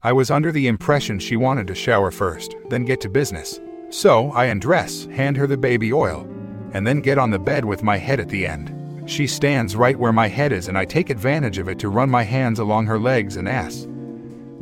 I 0.03 0.12
was 0.12 0.31
under 0.31 0.50
the 0.53 0.67
impression 0.67 1.19
she 1.19 1.37
wanted 1.37 1.67
to 1.67 1.75
shower 1.75 2.11
first, 2.11 2.57
then 2.71 2.85
get 2.85 3.00
to 3.03 3.09
business. 3.09 3.61
So, 3.91 4.31
I 4.33 4.47
undress, 4.47 5.07
hand 5.07 5.37
her 5.37 5.47
the 5.47 5.57
baby 5.57 5.93
oil, 5.93 6.27
and 6.73 6.87
then 6.87 7.00
get 7.00 7.19
on 7.19 7.31
the 7.31 7.39
bed 7.39 7.65
with 7.65 7.83
my 7.83 7.97
head 7.97 8.21
at 8.21 8.29
the 8.29 8.47
end. 8.47 8.73
She 9.05 9.27
stands 9.27 9.77
right 9.77 9.99
where 9.99 10.12
my 10.12 10.29
head 10.29 10.53
is, 10.53 10.69
and 10.69 10.79
I 10.79 10.85
take 10.85 11.11
advantage 11.11 11.59
of 11.59 11.69
it 11.69 11.79
to 11.81 11.89
run 11.89 12.09
my 12.09 12.23
hands 12.23 12.61
along 12.61 12.87
her 12.87 12.99
legs 12.99 13.37
and 13.37 13.49
ass, 13.49 13.89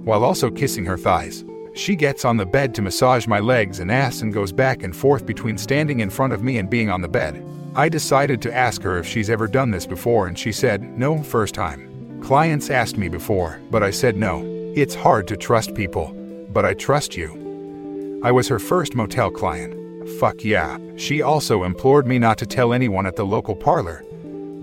while 0.05 0.25
also 0.25 0.51
kissing 0.51 0.87
her 0.87 0.97
thighs. 0.97 1.44
She 1.75 1.94
gets 1.94 2.25
on 2.25 2.37
the 2.38 2.47
bed 2.47 2.75
to 2.75 2.83
massage 2.83 3.27
my 3.27 3.40
legs 3.40 3.79
and 3.79 3.92
ass 3.92 4.23
and 4.23 4.33
goes 4.33 4.51
back 4.51 4.83
and 4.83 4.97
forth 4.97 5.27
between 5.27 5.59
standing 5.59 6.01
in 6.01 6.11
front 6.11 6.33
of 6.33 6.42
me 6.42 6.59
and 6.59 6.71
being 6.71 6.90
on 6.90 7.03
the 7.03 7.09
bed. 7.09 7.44
I 7.79 7.88
decided 7.88 8.43
to 8.43 8.53
ask 8.53 8.83
her 8.83 8.99
if 8.99 9.07
she's 9.07 9.31
ever 9.31 9.47
done 9.47 9.71
this 9.71 9.87
before, 9.87 10.27
and 10.27 10.37
she 10.37 10.51
said, 10.51 10.83
no, 10.99 11.23
first 11.23 11.55
time. 11.55 12.21
Clients 12.21 12.71
asked 12.71 12.99
me 12.99 13.09
before, 13.09 13.61
but 13.71 13.85
I 13.85 13.93
said 13.93 14.17
no. 14.17 14.43
It's 14.75 14.97
hard 14.97 15.29
to 15.29 15.37
trust 15.37 15.77
people, 15.77 16.12
but 16.53 16.64
I 16.64 16.75
trust 16.75 17.17
you. 17.17 18.21
I 18.25 18.33
was 18.33 18.49
her 18.49 18.59
first 18.59 18.97
motel 18.97 19.31
client. 19.31 19.77
Fuck 20.19 20.43
yeah. 20.43 20.77
She 20.97 21.23
also 21.23 21.62
implored 21.62 22.09
me 22.09 22.19
not 22.19 22.37
to 22.38 22.47
tell 22.47 22.73
anyone 22.73 23.07
at 23.07 23.14
the 23.14 23.25
local 23.25 23.55
parlor 23.55 24.05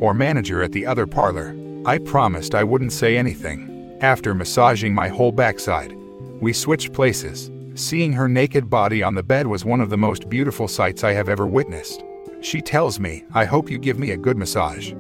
or 0.01 0.13
manager 0.13 0.61
at 0.61 0.73
the 0.73 0.85
other 0.85 1.07
parlor. 1.07 1.55
I 1.85 1.99
promised 1.99 2.53
I 2.53 2.65
wouldn't 2.65 2.91
say 2.91 3.15
anything. 3.15 3.97
After 4.01 4.35
massaging 4.35 4.93
my 4.93 5.07
whole 5.07 5.31
backside, 5.31 5.93
we 6.41 6.51
switched 6.51 6.91
places. 6.91 7.49
Seeing 7.75 8.11
her 8.11 8.27
naked 8.27 8.69
body 8.69 9.01
on 9.01 9.15
the 9.15 9.23
bed 9.23 9.47
was 9.47 9.63
one 9.63 9.79
of 9.79 9.89
the 9.89 9.95
most 9.97 10.29
beautiful 10.29 10.67
sights 10.67 11.05
I 11.05 11.13
have 11.13 11.29
ever 11.29 11.47
witnessed. 11.47 12.03
She 12.45 12.61
tells 12.61 12.99
me, 12.99 13.23
I 13.33 13.45
hope 13.45 13.69
you 13.69 13.77
give 13.77 13.99
me 13.99 14.11
a 14.11 14.17
good 14.17 14.37
massage. 14.37 14.93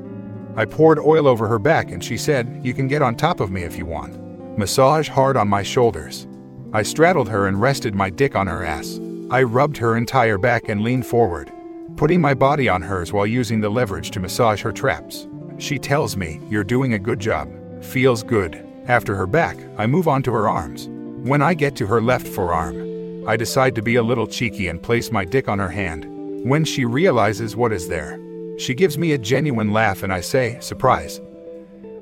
I 0.55 0.65
poured 0.65 0.99
oil 0.99 1.27
over 1.27 1.47
her 1.47 1.59
back 1.59 1.91
and 1.91 2.03
she 2.03 2.17
said, 2.17 2.59
You 2.63 2.73
can 2.73 2.87
get 2.87 3.01
on 3.01 3.15
top 3.15 3.39
of 3.39 3.51
me 3.51 3.63
if 3.63 3.77
you 3.77 3.85
want. 3.85 4.57
Massage 4.57 5.07
hard 5.07 5.37
on 5.37 5.47
my 5.47 5.63
shoulders. 5.63 6.27
I 6.73 6.81
straddled 6.81 7.29
her 7.29 7.47
and 7.47 7.61
rested 7.61 7.93
my 7.93 8.09
dick 8.09 8.35
on 8.35 8.47
her 8.47 8.65
ass. 8.65 8.99
I 9.29 9.43
rubbed 9.43 9.77
her 9.77 9.95
entire 9.95 10.37
back 10.37 10.69
and 10.69 10.81
leaned 10.81 11.05
forward 11.05 11.51
putting 11.95 12.19
my 12.19 12.33
body 12.33 12.67
on 12.67 12.81
hers 12.81 13.13
while 13.13 13.25
using 13.25 13.61
the 13.61 13.69
leverage 13.69 14.11
to 14.11 14.19
massage 14.19 14.61
her 14.61 14.71
traps. 14.71 15.27
She 15.57 15.79
tells 15.79 16.17
me, 16.17 16.41
You're 16.49 16.63
doing 16.63 16.93
a 16.93 16.99
good 16.99 17.19
job. 17.19 17.49
Feels 17.83 18.23
good. 18.23 18.65
After 18.87 19.15
her 19.15 19.27
back, 19.27 19.57
I 19.77 19.87
move 19.87 20.07
on 20.07 20.21
to 20.23 20.33
her 20.33 20.49
arms. 20.49 20.89
When 21.27 21.41
I 21.41 21.53
get 21.53 21.75
to 21.77 21.87
her 21.87 22.01
left 22.01 22.27
forearm, 22.27 23.27
I 23.27 23.37
decide 23.37 23.75
to 23.75 23.81
be 23.81 23.95
a 23.95 24.03
little 24.03 24.27
cheeky 24.27 24.67
and 24.67 24.81
place 24.81 25.11
my 25.11 25.25
dick 25.25 25.47
on 25.47 25.59
her 25.59 25.69
hand. 25.69 26.14
When 26.45 26.63
she 26.63 26.85
realizes 26.85 27.55
what 27.55 27.73
is 27.73 27.87
there, 27.87 28.19
she 28.59 28.75
gives 28.75 28.99
me 28.99 29.13
a 29.13 29.17
genuine 29.17 29.73
laugh 29.73 30.03
and 30.03 30.13
I 30.13 30.21
say, 30.21 30.59
Surprise. 30.59 31.19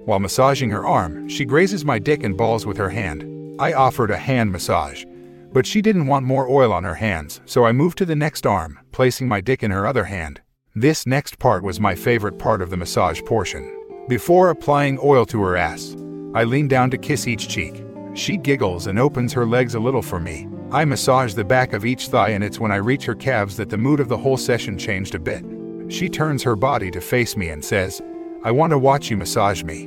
While 0.03 0.19
massaging 0.19 0.69
her 0.71 0.85
arm, 0.85 1.29
she 1.29 1.45
grazes 1.45 1.85
my 1.85 1.97
dick 1.97 2.23
and 2.23 2.35
balls 2.35 2.65
with 2.65 2.75
her 2.75 2.89
hand. 2.89 3.23
I 3.57 3.71
offered 3.71 4.11
a 4.11 4.17
hand 4.17 4.51
massage, 4.51 5.05
but 5.53 5.65
she 5.65 5.81
didn't 5.81 6.07
want 6.07 6.25
more 6.25 6.49
oil 6.49 6.73
on 6.73 6.83
her 6.83 6.95
hands, 6.95 7.39
so 7.45 7.63
I 7.63 7.71
moved 7.71 7.97
to 7.99 8.05
the 8.05 8.17
next 8.17 8.45
arm, 8.45 8.77
placing 8.91 9.29
my 9.29 9.39
dick 9.39 9.63
in 9.63 9.71
her 9.71 9.87
other 9.87 10.03
hand. 10.03 10.41
This 10.75 11.07
next 11.07 11.39
part 11.39 11.63
was 11.63 11.79
my 11.79 11.95
favorite 11.95 12.37
part 12.37 12.61
of 12.61 12.69
the 12.69 12.75
massage 12.75 13.21
portion. 13.21 13.73
Before 14.09 14.49
applying 14.49 14.99
oil 15.01 15.25
to 15.27 15.41
her 15.41 15.55
ass, 15.55 15.95
I 16.35 16.43
lean 16.43 16.67
down 16.67 16.91
to 16.91 16.97
kiss 16.97 17.29
each 17.29 17.47
cheek. 17.47 17.81
She 18.13 18.35
giggles 18.35 18.87
and 18.87 18.99
opens 18.99 19.31
her 19.31 19.45
legs 19.45 19.75
a 19.75 19.79
little 19.79 20.01
for 20.01 20.19
me. 20.19 20.49
I 20.73 20.85
massage 20.85 21.35
the 21.35 21.43
back 21.43 21.73
of 21.73 21.85
each 21.85 22.07
thigh, 22.07 22.29
and 22.29 22.43
it's 22.43 22.59
when 22.59 22.71
I 22.71 22.77
reach 22.77 23.05
her 23.05 23.13
calves 23.13 23.55
that 23.57 23.69
the 23.69 23.77
mood 23.77 23.99
of 23.99 24.09
the 24.09 24.17
whole 24.17 24.37
session 24.37 24.75
changed 24.75 25.13
a 25.13 25.19
bit. 25.19 25.45
She 25.87 26.09
turns 26.09 26.41
her 26.41 26.55
body 26.55 26.89
to 26.89 26.99
face 26.99 27.37
me 27.37 27.49
and 27.49 27.63
says, 27.63 28.01
I 28.43 28.49
want 28.49 28.71
to 28.71 28.79
watch 28.79 29.11
you 29.11 29.15
massage 29.15 29.61
me. 29.61 29.85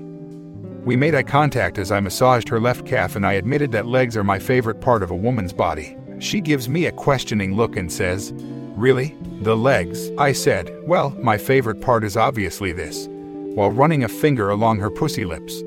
We 0.85 0.95
made 0.95 1.17
eye 1.17 1.25
contact 1.25 1.79
as 1.79 1.91
I 1.91 1.99
massaged 1.99 2.49
her 2.51 2.61
left 2.61 2.87
calf, 2.87 3.17
and 3.17 3.27
I 3.27 3.33
admitted 3.33 3.73
that 3.73 3.87
legs 3.87 4.17
are 4.17 4.23
my 4.23 4.39
favorite 4.39 4.81
part 4.81 5.03
of 5.03 5.11
a 5.11 5.17
woman's 5.17 5.53
body. 5.53 5.97
She 6.21 6.41
gives 6.41 6.69
me 6.69 6.87
a 6.87 6.93
questioning 6.93 7.57
look 7.57 7.77
and 7.77 7.93
says, 7.93 8.33
Really? 8.77 9.17
The 9.43 9.57
legs? 9.57 10.13
I 10.19 10.31
said, 10.31 10.73
Well, 10.85 11.11
my 11.21 11.37
favorite 11.37 11.81
part 11.81 12.05
is 12.05 12.17
obviously 12.17 12.71
this, 12.71 13.09
while 13.09 13.73
running 13.73 14.05
a 14.05 14.09
finger 14.09 14.51
along 14.51 14.79
her 14.79 14.91
pussy 14.93 15.25
lips. 15.25 15.65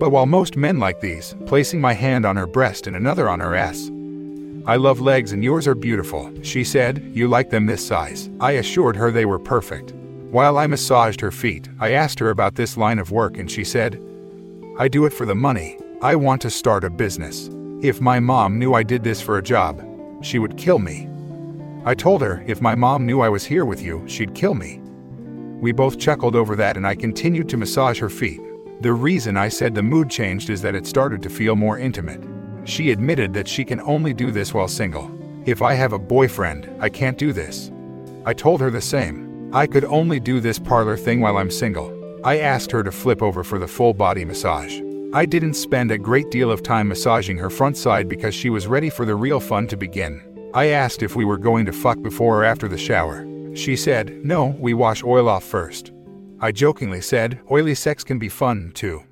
But 0.00 0.10
while 0.10 0.26
most 0.26 0.56
men 0.56 0.80
like 0.80 1.00
these, 1.00 1.36
placing 1.46 1.80
my 1.80 1.92
hand 1.92 2.26
on 2.26 2.34
her 2.34 2.48
breast 2.48 2.88
and 2.88 2.96
another 2.96 3.28
on 3.28 3.38
her 3.38 3.54
ass. 3.54 3.88
I 4.66 4.74
love 4.74 5.00
legs 5.00 5.30
and 5.30 5.44
yours 5.44 5.68
are 5.68 5.76
beautiful, 5.76 6.28
she 6.42 6.64
said. 6.64 7.12
You 7.14 7.28
like 7.28 7.50
them 7.50 7.66
this 7.66 7.86
size. 7.86 8.30
I 8.40 8.52
assured 8.52 8.96
her 8.96 9.12
they 9.12 9.24
were 9.24 9.38
perfect. 9.38 9.92
While 10.32 10.58
I 10.58 10.66
massaged 10.66 11.20
her 11.20 11.30
feet, 11.30 11.68
I 11.78 11.92
asked 11.92 12.18
her 12.18 12.30
about 12.30 12.56
this 12.56 12.76
line 12.76 12.98
of 12.98 13.12
work 13.12 13.38
and 13.38 13.48
she 13.48 13.62
said, 13.62 14.02
I 14.76 14.88
do 14.88 15.06
it 15.06 15.12
for 15.12 15.24
the 15.24 15.36
money. 15.36 15.78
I 16.02 16.16
want 16.16 16.42
to 16.42 16.50
start 16.50 16.82
a 16.82 16.90
business. 16.90 17.48
If 17.80 18.00
my 18.00 18.18
mom 18.18 18.58
knew 18.58 18.74
I 18.74 18.82
did 18.82 19.04
this 19.04 19.20
for 19.20 19.38
a 19.38 19.42
job, 19.42 19.84
she 20.20 20.40
would 20.40 20.56
kill 20.56 20.80
me. 20.80 21.08
I 21.84 21.94
told 21.94 22.20
her 22.22 22.42
if 22.48 22.60
my 22.60 22.74
mom 22.74 23.06
knew 23.06 23.20
I 23.20 23.28
was 23.28 23.44
here 23.44 23.64
with 23.64 23.80
you, 23.80 24.02
she'd 24.08 24.34
kill 24.34 24.54
me. 24.54 24.80
We 25.60 25.70
both 25.70 25.96
chuckled 25.96 26.34
over 26.34 26.56
that 26.56 26.76
and 26.76 26.84
I 26.84 26.96
continued 26.96 27.48
to 27.50 27.56
massage 27.56 28.00
her 28.00 28.10
feet. 28.10 28.40
The 28.80 28.92
reason 28.92 29.36
I 29.36 29.48
said 29.48 29.76
the 29.76 29.82
mood 29.84 30.10
changed 30.10 30.50
is 30.50 30.60
that 30.62 30.74
it 30.74 30.88
started 30.88 31.22
to 31.22 31.30
feel 31.30 31.54
more 31.54 31.78
intimate. 31.78 32.35
She 32.66 32.90
admitted 32.90 33.32
that 33.34 33.46
she 33.46 33.64
can 33.64 33.80
only 33.80 34.12
do 34.12 34.32
this 34.32 34.52
while 34.52 34.66
single. 34.66 35.10
If 35.46 35.62
I 35.62 35.74
have 35.74 35.92
a 35.92 35.98
boyfriend, 35.98 36.68
I 36.80 36.88
can't 36.88 37.16
do 37.16 37.32
this. 37.32 37.70
I 38.24 38.34
told 38.34 38.60
her 38.60 38.70
the 38.70 38.80
same. 38.80 39.50
I 39.54 39.68
could 39.68 39.84
only 39.84 40.18
do 40.18 40.40
this 40.40 40.58
parlor 40.58 40.96
thing 40.96 41.20
while 41.20 41.36
I'm 41.36 41.50
single. 41.50 41.92
I 42.24 42.40
asked 42.40 42.72
her 42.72 42.82
to 42.82 42.90
flip 42.90 43.22
over 43.22 43.44
for 43.44 43.60
the 43.60 43.68
full 43.68 43.94
body 43.94 44.24
massage. 44.24 44.80
I 45.12 45.26
didn't 45.26 45.54
spend 45.54 45.92
a 45.92 45.98
great 45.98 46.32
deal 46.32 46.50
of 46.50 46.64
time 46.64 46.88
massaging 46.88 47.38
her 47.38 47.50
front 47.50 47.76
side 47.76 48.08
because 48.08 48.34
she 48.34 48.50
was 48.50 48.66
ready 48.66 48.90
for 48.90 49.06
the 49.06 49.14
real 49.14 49.38
fun 49.38 49.68
to 49.68 49.76
begin. 49.76 50.50
I 50.52 50.70
asked 50.70 51.04
if 51.04 51.14
we 51.14 51.24
were 51.24 51.38
going 51.38 51.66
to 51.66 51.72
fuck 51.72 52.02
before 52.02 52.40
or 52.40 52.44
after 52.44 52.66
the 52.66 52.76
shower. 52.76 53.24
She 53.54 53.76
said, 53.76 54.24
No, 54.24 54.56
we 54.58 54.74
wash 54.74 55.04
oil 55.04 55.28
off 55.28 55.44
first. 55.44 55.92
I 56.40 56.50
jokingly 56.50 57.00
said, 57.00 57.38
Oily 57.48 57.76
sex 57.76 58.02
can 58.02 58.18
be 58.18 58.28
fun, 58.28 58.72
too. 58.74 59.04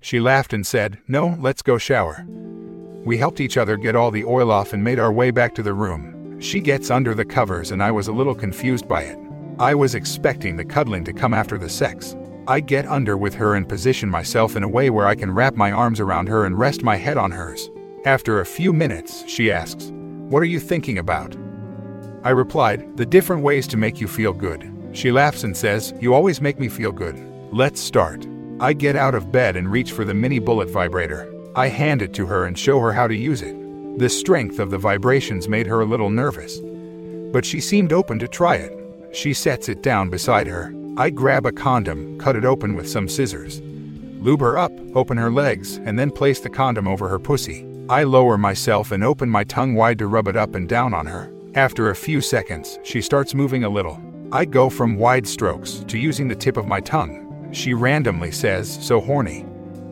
She 0.00 0.18
laughed 0.18 0.52
and 0.52 0.66
said, 0.66 0.98
No, 1.06 1.36
let's 1.38 1.62
go 1.62 1.78
shower. 1.78 2.26
We 3.04 3.18
helped 3.18 3.40
each 3.40 3.58
other 3.58 3.76
get 3.76 3.94
all 3.94 4.10
the 4.10 4.24
oil 4.24 4.50
off 4.50 4.72
and 4.72 4.82
made 4.82 4.98
our 4.98 5.12
way 5.12 5.30
back 5.30 5.54
to 5.56 5.62
the 5.62 5.74
room. 5.74 6.40
She 6.40 6.58
gets 6.60 6.90
under 6.90 7.14
the 7.14 7.24
covers, 7.24 7.70
and 7.70 7.82
I 7.82 7.90
was 7.90 8.08
a 8.08 8.12
little 8.12 8.34
confused 8.34 8.88
by 8.88 9.02
it. 9.02 9.18
I 9.58 9.74
was 9.74 9.94
expecting 9.94 10.56
the 10.56 10.64
cuddling 10.64 11.04
to 11.04 11.12
come 11.12 11.34
after 11.34 11.58
the 11.58 11.68
sex. 11.68 12.16
I 12.48 12.60
get 12.60 12.86
under 12.86 13.18
with 13.18 13.34
her 13.34 13.56
and 13.56 13.68
position 13.68 14.08
myself 14.08 14.56
in 14.56 14.62
a 14.62 14.68
way 14.68 14.88
where 14.88 15.06
I 15.06 15.14
can 15.14 15.30
wrap 15.30 15.54
my 15.54 15.70
arms 15.70 16.00
around 16.00 16.28
her 16.28 16.46
and 16.46 16.58
rest 16.58 16.82
my 16.82 16.96
head 16.96 17.18
on 17.18 17.30
hers. 17.30 17.70
After 18.06 18.40
a 18.40 18.46
few 18.46 18.72
minutes, 18.72 19.22
she 19.28 19.52
asks, 19.52 19.90
What 20.30 20.42
are 20.42 20.46
you 20.46 20.58
thinking 20.58 20.96
about? 20.96 21.36
I 22.22 22.30
replied, 22.30 22.96
The 22.96 23.06
different 23.06 23.42
ways 23.42 23.66
to 23.68 23.76
make 23.76 24.00
you 24.00 24.08
feel 24.08 24.32
good. 24.32 24.70
She 24.92 25.12
laughs 25.12 25.44
and 25.44 25.54
says, 25.54 25.92
You 26.00 26.14
always 26.14 26.40
make 26.40 26.58
me 26.58 26.68
feel 26.68 26.92
good. 26.92 27.20
Let's 27.52 27.80
start. 27.80 28.26
I 28.60 28.72
get 28.72 28.96
out 28.96 29.14
of 29.14 29.30
bed 29.30 29.56
and 29.56 29.70
reach 29.70 29.92
for 29.92 30.06
the 30.06 30.14
mini 30.14 30.38
bullet 30.38 30.70
vibrator. 30.70 31.33
I 31.56 31.68
hand 31.68 32.02
it 32.02 32.12
to 32.14 32.26
her 32.26 32.46
and 32.46 32.58
show 32.58 32.80
her 32.80 32.92
how 32.92 33.06
to 33.06 33.14
use 33.14 33.40
it. 33.40 33.56
The 33.98 34.08
strength 34.08 34.58
of 34.58 34.70
the 34.70 34.78
vibrations 34.78 35.48
made 35.48 35.68
her 35.68 35.82
a 35.82 35.86
little 35.86 36.10
nervous, 36.10 36.58
but 37.32 37.44
she 37.44 37.60
seemed 37.60 37.92
open 37.92 38.18
to 38.18 38.26
try 38.26 38.56
it. 38.56 38.76
She 39.12 39.32
sets 39.32 39.68
it 39.68 39.80
down 39.80 40.10
beside 40.10 40.48
her. 40.48 40.74
I 40.96 41.10
grab 41.10 41.46
a 41.46 41.52
condom, 41.52 42.18
cut 42.18 42.34
it 42.34 42.44
open 42.44 42.74
with 42.74 42.88
some 42.88 43.08
scissors. 43.08 43.60
Lube 44.20 44.40
her 44.40 44.58
up, 44.58 44.72
open 44.96 45.16
her 45.16 45.30
legs, 45.30 45.76
and 45.76 45.96
then 45.96 46.10
place 46.10 46.40
the 46.40 46.50
condom 46.50 46.88
over 46.88 47.08
her 47.08 47.20
pussy. 47.20 47.64
I 47.88 48.02
lower 48.02 48.36
myself 48.36 48.90
and 48.90 49.04
open 49.04 49.30
my 49.30 49.44
tongue 49.44 49.74
wide 49.74 49.98
to 49.98 50.08
rub 50.08 50.26
it 50.26 50.36
up 50.36 50.56
and 50.56 50.68
down 50.68 50.92
on 50.92 51.06
her. 51.06 51.32
After 51.54 51.90
a 51.90 51.94
few 51.94 52.20
seconds, 52.20 52.80
she 52.82 53.00
starts 53.00 53.32
moving 53.32 53.62
a 53.62 53.68
little. 53.68 54.02
I 54.32 54.44
go 54.44 54.68
from 54.68 54.96
wide 54.96 55.28
strokes 55.28 55.84
to 55.86 55.98
using 55.98 56.26
the 56.26 56.34
tip 56.34 56.56
of 56.56 56.66
my 56.66 56.80
tongue. 56.80 57.50
She 57.52 57.74
randomly 57.74 58.32
says, 58.32 58.84
so 58.84 59.00
horny. 59.00 59.46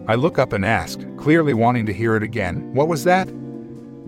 I 0.09 0.17
look 0.17 0.39
up 0.39 0.53
and 0.53 0.65
ask, 0.65 1.01
clearly 1.17 1.55
wanting 1.55 1.87
to 1.87 1.93
hear 1.93 2.17
it 2.17 2.23
again, 2.23 2.75
what 2.75 2.89
was 2.89 3.05
that? 3.05 3.33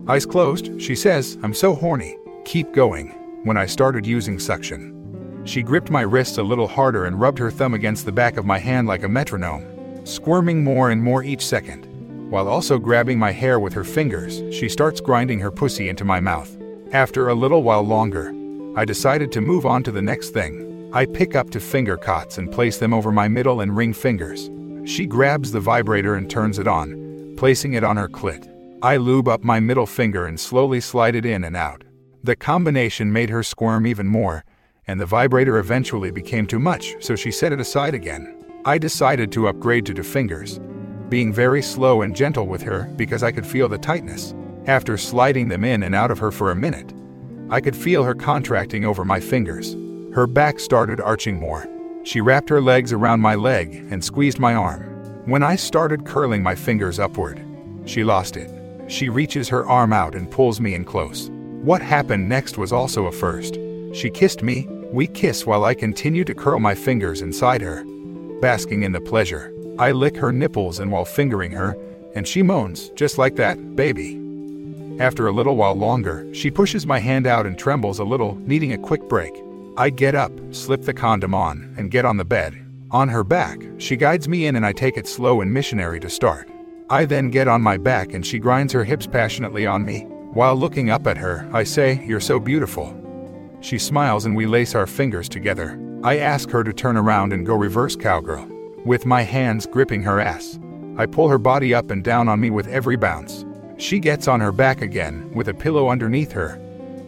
Eyes 0.09 0.27
closed, 0.27 0.81
she 0.81 0.97
says, 0.97 1.39
I'm 1.43 1.55
so 1.55 1.75
horny. 1.75 2.17
Keep 2.45 2.73
going. 2.73 3.09
When 3.45 3.57
I 3.57 3.67
started 3.67 4.05
using 4.05 4.39
suction, 4.39 5.43
she 5.45 5.63
gripped 5.63 5.91
my 5.91 6.01
wrist 6.01 6.39
a 6.39 6.43
little 6.43 6.67
harder 6.67 7.05
and 7.05 7.21
rubbed 7.21 7.39
her 7.39 7.51
thumb 7.51 7.75
against 7.75 8.05
the 8.05 8.13
back 8.13 8.37
of 8.37 8.45
my 8.45 8.59
hand 8.59 8.89
like 8.89 9.05
a 9.05 9.09
metronome, 9.09 10.05
squirming 10.05 10.65
more 10.65 10.91
and 10.91 11.03
more 11.03 11.23
each 11.23 11.47
second. 11.47 11.87
While 12.31 12.49
also 12.49 12.79
grabbing 12.79 13.19
my 13.19 13.31
hair 13.31 13.61
with 13.61 13.73
her 13.75 13.85
fingers, 13.85 14.43
she 14.53 14.69
starts 14.69 15.01
grinding 15.01 15.39
her 15.41 15.51
pussy 15.51 15.89
into 15.89 16.05
my 16.05 16.21
mouth. 16.21 16.57
After 16.93 17.29
a 17.29 17.35
little 17.35 17.63
while 17.63 17.83
longer, 17.83 18.35
I 18.77 18.85
decided 18.85 19.31
to 19.33 19.41
move 19.41 19.67
on 19.67 19.83
to 19.85 19.93
the 19.93 20.03
next 20.03 20.31
thing. 20.31 20.91
I 20.93 21.07
pick 21.07 21.37
up 21.37 21.51
two 21.51 21.61
finger 21.61 21.97
cots 21.97 22.39
and 22.39 22.51
place 22.51 22.79
them 22.79 22.93
over 22.93 23.13
my 23.13 23.29
middle 23.29 23.61
and 23.61 23.77
ring 23.77 23.93
fingers. 23.93 24.51
She 24.85 25.07
grabs 25.07 25.51
the 25.51 25.61
vibrator 25.61 26.15
and 26.15 26.29
turns 26.29 26.59
it 26.59 26.69
on, 26.69 27.35
placing 27.37 27.73
it 27.73 27.85
on 27.85 27.97
her 27.97 28.09
clit. 28.09 28.51
I 28.83 28.99
lube 28.99 29.29
up 29.29 29.43
my 29.43 29.61
middle 29.61 29.87
finger 29.87 30.27
and 30.27 30.39
slowly 30.39 30.81
slide 30.81 31.15
it 31.15 31.25
in 31.25 31.45
and 31.45 31.57
out. 31.57 31.85
The 32.23 32.37
combination 32.37 33.13
made 33.13 33.31
her 33.31 33.43
squirm 33.43 33.87
even 33.87 34.07
more, 34.07 34.45
and 34.87 35.01
the 35.01 35.07
vibrator 35.07 35.59
eventually 35.59 36.11
became 36.11 36.47
too 36.47 36.59
much, 36.59 36.97
so 37.01 37.17
she 37.17 37.31
set 37.31 37.53
it 37.53 37.61
aside 37.61 37.95
again. 37.95 38.45
I 38.67 38.77
decided 38.77 39.33
to 39.33 39.49
upgrade 39.49 39.87
to 39.87 39.95
two 39.95 40.03
fingers, 40.03 40.61
being 41.09 41.33
very 41.33 41.63
slow 41.63 42.03
and 42.03 42.15
gentle 42.15 42.47
with 42.47 42.63
her 42.63 42.85
because 42.97 43.23
I 43.23 43.33
could 43.33 43.47
feel 43.47 43.69
the 43.69 43.79
tightness. 43.79 44.35
After 44.67 44.97
sliding 44.99 45.49
them 45.49 45.65
in 45.65 45.83
and 45.83 45.95
out 45.95 46.11
of 46.11 46.19
her 46.19 46.31
for 46.31 46.51
a 46.51 46.57
minute, 46.57 46.93
I 47.51 47.61
could 47.61 47.77
feel 47.77 48.05
her 48.05 48.15
contracting 48.15 48.85
over 48.85 49.05
my 49.05 49.21
fingers. 49.21 49.77
Her 50.15 50.27
back 50.27 50.59
started 50.61 51.01
arching 51.01 51.39
more. 51.39 51.67
She 52.05 52.21
wrapped 52.21 52.51
her 52.51 52.61
legs 52.61 52.93
around 52.93 53.21
my 53.21 53.35
leg 53.35 53.87
and 53.91 54.05
squeezed 54.05 54.39
my 54.39 54.55
arm. 54.55 54.83
When 55.25 55.43
I 55.43 55.57
started 55.57 56.05
curling 56.05 56.43
my 56.43 56.55
fingers 56.55 56.99
upward, 56.99 57.43
she 57.87 58.05
lost 58.05 58.37
it. 58.37 58.51
She 58.89 59.09
reaches 59.09 59.49
her 59.49 59.67
arm 59.67 59.95
out 59.95 60.15
and 60.15 60.31
pulls 60.31 60.61
me 60.61 60.75
in 60.75 60.85
close. 60.85 61.31
What 61.63 61.81
happened 61.81 62.29
next 62.29 62.59
was 62.59 62.73
also 62.73 63.07
a 63.07 63.13
first. 63.13 63.59
She 63.95 64.11
kissed 64.11 64.43
me. 64.43 64.69
We 64.93 65.07
kiss 65.07 65.47
while 65.47 65.65
I 65.65 65.73
continue 65.73 66.25
to 66.25 66.35
curl 66.35 66.61
my 66.61 66.75
fingers 66.75 67.23
inside 67.23 67.63
her, 67.63 67.85
basking 68.43 68.83
in 68.83 68.93
the 68.93 69.01
pleasure. 69.01 69.51
I 69.79 69.93
lick 69.93 70.15
her 70.19 70.31
nipples 70.31 70.81
and 70.81 70.93
while 70.93 71.07
fingering 71.07 71.53
her, 71.53 71.75
and 72.15 72.29
she 72.29 72.43
moans, 72.43 72.91
just 72.91 73.17
like 73.17 73.37
that, 73.37 73.77
baby. 73.77 74.21
After 75.01 75.27
a 75.27 75.33
little 75.33 75.57
while 75.57 75.75
longer, 75.75 76.33
she 76.35 76.51
pushes 76.51 76.87
my 76.87 76.99
hand 76.99 77.27
out 77.27 77.47
and 77.47 77.59
trembles 77.59 77.99
a 77.99 78.05
little, 78.05 78.37
needing 78.43 78.73
a 78.73 78.79
quick 78.79 79.09
break. 79.09 79.33
I 79.77 79.91
get 79.91 80.15
up, 80.15 80.31
slip 80.53 80.83
the 80.83 80.95
condom 80.95 81.35
on, 81.35 81.75
and 81.77 81.91
get 81.91 82.05
on 82.05 82.17
the 82.17 82.25
bed. 82.25 82.55
On 82.93 83.09
her 83.09 83.25
back, 83.25 83.61
she 83.79 83.97
guides 83.97 84.29
me 84.29 84.47
in 84.47 84.55
and 84.55 84.65
I 84.65 84.73
take 84.73 84.97
it 84.97 85.09
slow 85.09 85.41
and 85.41 85.53
missionary 85.53 85.99
to 85.99 86.09
start. 86.09 86.49
I 86.91 87.07
then 87.07 87.29
get 87.29 87.49
on 87.49 87.61
my 87.61 87.77
back 87.77 88.15
and 88.15 88.25
she 88.25 88.39
grinds 88.39 88.73
her 88.73 88.85
hips 88.85 89.09
passionately 89.09 89.67
on 89.67 89.85
me. 89.85 90.03
While 90.33 90.55
looking 90.55 90.91
up 90.91 91.09
at 91.09 91.17
her, 91.17 91.51
I 91.53 91.65
say, 91.65 92.05
You're 92.07 92.21
so 92.21 92.39
beautiful. 92.39 92.97
She 93.63 93.79
smiles 93.79 94.27
and 94.27 94.37
we 94.37 94.47
lace 94.47 94.77
our 94.77 94.87
fingers 94.87 95.29
together. 95.29 95.81
I 96.05 96.19
ask 96.19 96.51
her 96.51 96.63
to 96.63 96.73
turn 96.73 96.97
around 96.97 97.33
and 97.33 97.45
go 97.45 97.57
reverse 97.57 97.97
cowgirl. 97.97 98.49
With 98.85 99.07
my 99.07 99.23
hands 99.23 99.67
gripping 99.67 100.05
her 100.05 100.21
ass, 100.21 100.61
I 100.97 101.07
pull 101.07 101.29
her 101.29 101.39
body 101.39 101.75
up 101.75 101.91
and 101.91 102.05
down 102.05 102.29
on 102.29 102.39
me 102.39 102.51
with 102.51 102.69
every 102.69 102.97
bounce. 102.97 103.45
She 103.79 103.99
gets 103.99 104.29
on 104.29 104.41
her 104.41 104.53
back 104.53 104.83
again, 104.83 105.33
with 105.35 105.49
a 105.49 105.55
pillow 105.55 105.89
underneath 105.89 106.31
her, 106.31 106.61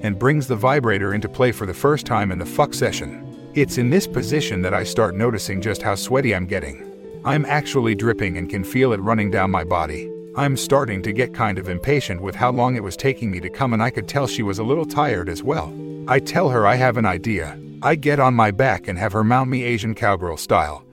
and 0.03 0.19
brings 0.19 0.47
the 0.47 0.57
vibrator 0.57 1.15
into 1.15 1.29
play 1.29 1.53
for 1.53 1.67
the 1.67 1.75
first 1.75 2.07
time 2.07 2.33
in 2.33 2.39
the 2.39 2.47
fuck 2.47 2.75
session. 2.75 3.51
It's 3.55 3.79
in 3.79 3.91
this 3.91 4.07
position 4.07 4.61
that 4.63 4.75
I 4.75 4.85
start 4.85 5.15
noticing 5.15 5.61
just 5.61 5.83
how 5.83 5.95
sweaty 5.95 6.35
I'm 6.35 6.47
getting. 6.47 7.21
I'm 7.25 7.45
actually 7.47 7.95
dripping 7.95 8.37
and 8.37 8.51
can 8.51 8.63
feel 8.63 8.93
it 8.93 9.01
running 9.01 9.31
down 9.31 9.51
my 9.51 9.65
body. 9.65 10.13
I'm 10.37 10.57
starting 10.57 11.03
to 11.03 11.13
get 11.13 11.33
kind 11.33 11.59
of 11.59 11.71
impatient 11.71 12.21
with 12.21 12.35
how 12.35 12.53
long 12.53 12.77
it 12.77 12.83
was 12.83 12.97
taking 12.97 13.31
me 13.31 13.41
to 13.41 13.49
come, 13.49 13.73
and 13.73 13.83
I 13.83 13.89
could 13.89 14.07
tell 14.07 14.27
she 14.27 14.43
was 14.43 14.59
a 14.59 14.65
little 14.65 14.85
tired 14.85 15.31
as 15.31 15.43
well. 15.43 15.75
I 16.07 16.21
tell 16.21 16.51
her 16.51 16.67
I 16.67 16.75
have 16.75 16.99
an 16.99 17.07
idea. 17.07 17.59
I 17.83 17.95
get 17.95 18.21
on 18.21 18.35
my 18.35 18.51
back 18.51 18.87
and 18.87 18.99
have 18.99 19.13
her 19.13 19.25
mount 19.25 19.49
me 19.49 19.65
Asian 19.65 19.95
cowgirl 19.95 20.37
style, 20.37 20.85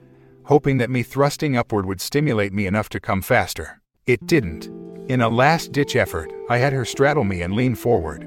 hoping 0.44 0.78
that 0.78 0.90
me 0.90 1.02
thrusting 1.02 1.56
upward 1.56 1.86
would 1.86 2.00
stimulate 2.00 2.52
me 2.52 2.66
enough 2.66 2.88
to 2.88 3.00
come 3.00 3.20
faster. 3.20 3.80
It 4.06 4.26
didn't. 4.26 4.70
In 5.08 5.20
a 5.20 5.28
last 5.28 5.72
ditch 5.72 5.94
effort, 5.94 6.32
I 6.48 6.56
had 6.56 6.72
her 6.72 6.86
straddle 6.86 7.24
me 7.24 7.42
and 7.42 7.52
lean 7.54 7.74
forward. 7.74 8.26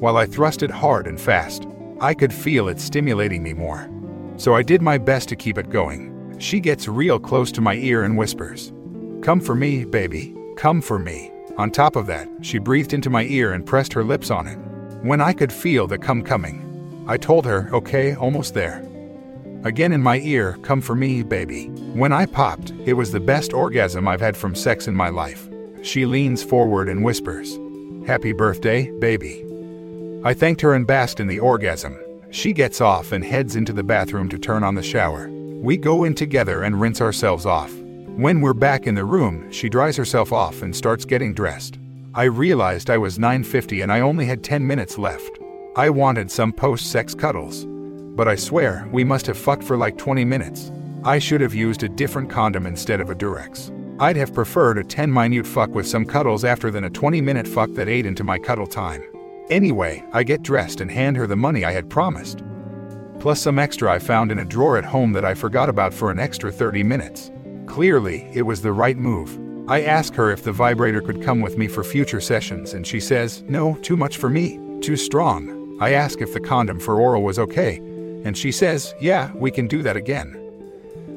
While 0.00 0.16
I 0.16 0.26
thrust 0.26 0.62
it 0.62 0.70
hard 0.70 1.08
and 1.08 1.20
fast, 1.20 1.66
I 2.00 2.14
could 2.14 2.32
feel 2.32 2.68
it 2.68 2.78
stimulating 2.78 3.42
me 3.42 3.52
more. 3.52 3.90
So 4.36 4.54
I 4.54 4.62
did 4.62 4.80
my 4.80 4.96
best 4.96 5.28
to 5.30 5.36
keep 5.36 5.58
it 5.58 5.70
going. 5.70 6.36
She 6.38 6.60
gets 6.60 6.86
real 6.86 7.18
close 7.18 7.50
to 7.52 7.60
my 7.60 7.74
ear 7.74 8.04
and 8.04 8.16
whispers, 8.16 8.72
Come 9.22 9.40
for 9.40 9.56
me, 9.56 9.84
baby, 9.84 10.36
come 10.56 10.80
for 10.80 11.00
me. 11.00 11.32
On 11.56 11.72
top 11.72 11.96
of 11.96 12.06
that, 12.06 12.28
she 12.42 12.58
breathed 12.58 12.92
into 12.92 13.10
my 13.10 13.24
ear 13.24 13.54
and 13.54 13.66
pressed 13.66 13.92
her 13.92 14.04
lips 14.04 14.30
on 14.30 14.46
it. 14.46 14.56
When 15.02 15.20
I 15.20 15.32
could 15.32 15.52
feel 15.52 15.88
the 15.88 15.98
come 15.98 16.22
coming, 16.22 17.04
I 17.08 17.16
told 17.16 17.44
her, 17.46 17.68
okay, 17.72 18.14
almost 18.14 18.54
there. 18.54 18.86
Again 19.64 19.90
in 19.90 20.00
my 20.00 20.20
ear, 20.20 20.56
come 20.62 20.80
for 20.80 20.94
me, 20.94 21.24
baby. 21.24 21.66
When 21.94 22.12
I 22.12 22.26
popped, 22.26 22.70
it 22.86 22.92
was 22.92 23.10
the 23.10 23.18
best 23.18 23.52
orgasm 23.52 24.06
I've 24.06 24.20
had 24.20 24.36
from 24.36 24.54
sex 24.54 24.86
in 24.86 24.94
my 24.94 25.08
life. 25.08 25.48
She 25.82 26.06
leans 26.06 26.44
forward 26.44 26.88
and 26.88 27.02
whispers, 27.02 27.58
Happy 28.06 28.32
birthday, 28.32 28.92
baby. 29.00 29.47
I 30.24 30.34
thanked 30.34 30.60
her 30.62 30.74
and 30.74 30.84
basked 30.84 31.20
in 31.20 31.28
the 31.28 31.38
orgasm. 31.38 31.96
She 32.30 32.52
gets 32.52 32.80
off 32.80 33.12
and 33.12 33.24
heads 33.24 33.54
into 33.54 33.72
the 33.72 33.84
bathroom 33.84 34.28
to 34.30 34.38
turn 34.38 34.64
on 34.64 34.74
the 34.74 34.82
shower. 34.82 35.28
We 35.30 35.76
go 35.76 36.04
in 36.04 36.14
together 36.14 36.64
and 36.64 36.80
rinse 36.80 37.00
ourselves 37.00 37.46
off. 37.46 37.72
When 38.16 38.40
we're 38.40 38.52
back 38.52 38.88
in 38.88 38.96
the 38.96 39.04
room, 39.04 39.50
she 39.52 39.68
dries 39.68 39.96
herself 39.96 40.32
off 40.32 40.62
and 40.62 40.74
starts 40.74 41.04
getting 41.04 41.34
dressed. 41.34 41.78
I 42.14 42.24
realized 42.24 42.90
I 42.90 42.98
was 42.98 43.18
950 43.18 43.82
and 43.82 43.92
I 43.92 44.00
only 44.00 44.26
had 44.26 44.42
10 44.42 44.66
minutes 44.66 44.98
left. 44.98 45.38
I 45.76 45.88
wanted 45.88 46.32
some 46.32 46.52
post-sex 46.52 47.14
cuddles. 47.14 47.64
But 48.16 48.26
I 48.26 48.34
swear, 48.34 48.88
we 48.90 49.04
must 49.04 49.26
have 49.28 49.38
fucked 49.38 49.62
for 49.62 49.76
like 49.76 49.96
20 49.96 50.24
minutes. 50.24 50.72
I 51.04 51.20
should 51.20 51.40
have 51.40 51.54
used 51.54 51.84
a 51.84 51.88
different 51.88 52.28
condom 52.28 52.66
instead 52.66 53.00
of 53.00 53.10
a 53.10 53.14
Durex. 53.14 53.70
I'd 54.00 54.16
have 54.16 54.34
preferred 54.34 54.78
a 54.78 54.84
10 54.84 55.12
minute 55.12 55.46
fuck 55.46 55.70
with 55.70 55.86
some 55.86 56.04
cuddles 56.04 56.44
after 56.44 56.72
than 56.72 56.84
a 56.84 56.90
20 56.90 57.20
minute 57.20 57.46
fuck 57.46 57.70
that 57.74 57.88
ate 57.88 58.04
into 58.04 58.24
my 58.24 58.40
cuddle 58.40 58.66
time. 58.66 59.04
Anyway, 59.50 60.04
I 60.12 60.22
get 60.22 60.42
dressed 60.42 60.80
and 60.80 60.90
hand 60.90 61.16
her 61.16 61.26
the 61.26 61.36
money 61.36 61.64
I 61.64 61.72
had 61.72 61.88
promised. 61.88 62.42
Plus 63.18 63.40
some 63.40 63.58
extra 63.58 63.90
I 63.90 63.98
found 63.98 64.30
in 64.30 64.40
a 64.40 64.44
drawer 64.44 64.76
at 64.76 64.84
home 64.84 65.12
that 65.12 65.24
I 65.24 65.34
forgot 65.34 65.68
about 65.68 65.94
for 65.94 66.10
an 66.10 66.18
extra 66.18 66.52
30 66.52 66.82
minutes. 66.82 67.30
Clearly, 67.66 68.28
it 68.32 68.42
was 68.42 68.60
the 68.60 68.72
right 68.72 68.96
move. 68.96 69.38
I 69.70 69.82
ask 69.82 70.14
her 70.14 70.30
if 70.30 70.44
the 70.44 70.52
vibrator 70.52 71.00
could 71.00 71.22
come 71.22 71.40
with 71.40 71.58
me 71.58 71.66
for 71.66 71.82
future 71.82 72.20
sessions, 72.20 72.74
and 72.74 72.86
she 72.86 73.00
says, 73.00 73.42
No, 73.48 73.74
too 73.76 73.96
much 73.96 74.18
for 74.18 74.28
me, 74.28 74.58
too 74.80 74.96
strong. 74.96 75.78
I 75.80 75.92
ask 75.92 76.20
if 76.20 76.32
the 76.32 76.40
condom 76.40 76.78
for 76.78 77.00
oral 77.00 77.22
was 77.22 77.38
okay, 77.38 77.76
and 78.24 78.36
she 78.36 78.52
says, 78.52 78.94
Yeah, 79.00 79.32
we 79.34 79.50
can 79.50 79.66
do 79.66 79.82
that 79.82 79.96
again. 79.96 80.44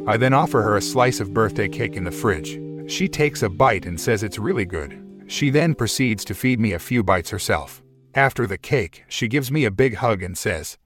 I 0.07 0.17
then 0.17 0.33
offer 0.33 0.61
her 0.61 0.77
a 0.77 0.81
slice 0.81 1.19
of 1.19 1.33
birthday 1.33 1.67
cake 1.67 1.95
in 1.95 2.03
the 2.03 2.11
fridge. 2.11 2.59
She 2.91 3.07
takes 3.07 3.43
a 3.43 3.49
bite 3.49 3.85
and 3.85 3.99
says 3.99 4.23
it's 4.23 4.39
really 4.39 4.65
good. 4.65 5.01
She 5.27 5.49
then 5.49 5.75
proceeds 5.75 6.25
to 6.25 6.33
feed 6.33 6.59
me 6.59 6.73
a 6.73 6.79
few 6.79 7.03
bites 7.03 7.29
herself. 7.29 7.80
After 8.15 8.45
the 8.45 8.57
cake, 8.57 9.05
she 9.07 9.29
gives 9.29 9.51
me 9.51 9.63
a 9.63 9.71
big 9.71 9.95
hug 9.95 10.21
and 10.21 10.37
says, 10.37 10.77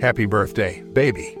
Happy 0.00 0.24
birthday, 0.24 0.82
baby. 0.82 1.36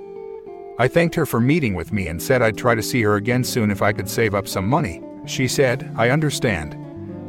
I 0.78 0.88
thanked 0.88 1.14
her 1.14 1.24
for 1.24 1.40
meeting 1.40 1.72
with 1.72 1.90
me 1.90 2.08
and 2.08 2.20
said 2.20 2.42
I'd 2.42 2.58
try 2.58 2.74
to 2.74 2.82
see 2.82 3.00
her 3.02 3.16
again 3.16 3.42
soon 3.42 3.70
if 3.70 3.80
I 3.80 3.94
could 3.94 4.10
save 4.10 4.34
up 4.34 4.46
some 4.46 4.68
money. 4.68 5.02
She 5.24 5.48
said, 5.48 5.90
I 5.96 6.10
understand. 6.10 6.76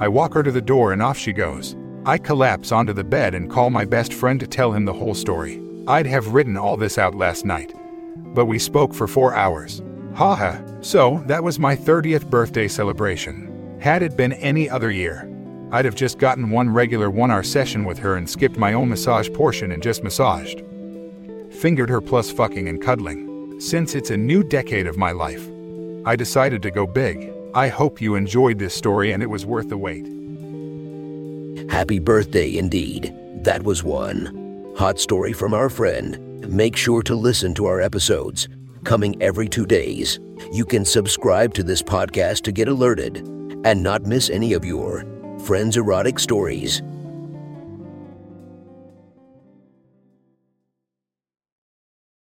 I 0.02 0.10
walk 0.10 0.34
her 0.34 0.44
to 0.44 0.52
the 0.52 0.62
door 0.62 0.92
and 0.92 1.02
off 1.02 1.18
she 1.18 1.32
goes. 1.32 1.78
I 2.06 2.18
collapse 2.18 2.74
onto 2.74 2.92
the 2.92 3.06
bed 3.06 3.36
and 3.36 3.50
call 3.50 3.70
my 3.70 3.86
best 3.86 4.14
friend 4.14 4.38
to 4.42 4.48
tell 4.48 4.74
him 4.74 4.84
the 4.84 4.92
whole 4.92 5.16
story. 5.16 5.62
I'd 5.88 6.06
have 6.06 6.34
written 6.34 6.58
all 6.58 6.76
this 6.76 6.98
out 6.98 7.16
last 7.16 7.46
night. 7.46 7.74
But 8.18 8.48
we 8.48 8.60
spoke 8.60 8.94
for 8.94 9.08
four 9.08 9.34
hours. 9.34 9.82
Haha, 10.14 10.62
so 10.82 11.24
that 11.28 11.44
was 11.44 11.58
my 11.58 11.74
30th 11.74 12.30
birthday 12.30 12.68
celebration. 12.68 13.78
Had 13.80 14.04
it 14.04 14.18
been 14.18 14.34
any 14.34 14.70
other 14.70 14.92
year, 14.92 15.30
I'd 15.74 15.86
have 15.86 15.96
just 15.96 16.20
gotten 16.20 16.52
one 16.52 16.70
regular 16.70 17.10
one 17.10 17.32
hour 17.32 17.42
session 17.42 17.84
with 17.84 17.98
her 17.98 18.18
and 18.18 18.30
skipped 18.30 18.58
my 18.58 18.74
own 18.74 18.90
massage 18.90 19.28
portion 19.34 19.72
and 19.72 19.82
just 19.82 20.04
massaged. 20.04 20.62
Fingered 21.50 21.90
her 21.90 22.00
plus 22.00 22.32
fucking 22.32 22.68
and 22.68 22.80
cuddling. 22.80 23.60
Since 23.60 23.96
it's 23.96 24.12
a 24.12 24.18
new 24.18 24.44
decade 24.44 24.86
of 24.86 25.00
my 25.00 25.12
life, 25.12 25.50
I 26.06 26.16
decided 26.16 26.62
to 26.62 26.70
go 26.70 26.86
big. 26.86 27.34
I 27.56 27.70
hope 27.70 28.02
you 28.02 28.14
enjoyed 28.14 28.60
this 28.60 28.76
story 28.76 29.14
and 29.14 29.24
it 29.24 29.30
was 29.32 29.48
worth 29.48 29.70
the 29.70 29.78
wait. 29.78 30.06
Happy 31.72 31.98
birthday 31.98 32.56
indeed. 32.56 33.12
That 33.44 33.64
was 33.64 33.84
one. 33.84 34.76
Hot 34.78 35.00
story 35.00 35.34
from 35.34 35.56
our 35.56 35.72
friend. 35.72 36.48
Make 36.48 36.76
sure 36.76 37.02
to 37.02 37.16
listen 37.16 37.56
to 37.56 37.66
our 37.66 37.82
episodes 37.82 38.48
coming 38.84 39.20
every 39.24 39.50
two 39.50 39.66
days. 39.66 40.20
You 40.52 40.66
can 40.66 40.86
subscribe 40.86 41.56
to 41.56 41.64
this 41.64 41.82
podcast 41.82 42.44
to 42.44 42.52
get 42.52 42.68
alerted 42.68 43.18
and 43.66 43.82
not 43.82 44.04
miss 44.04 44.30
any 44.30 44.54
of 44.54 44.64
your 44.64 45.04
friends' 45.44 45.76
erotic 45.76 46.20
stories. 46.20 46.82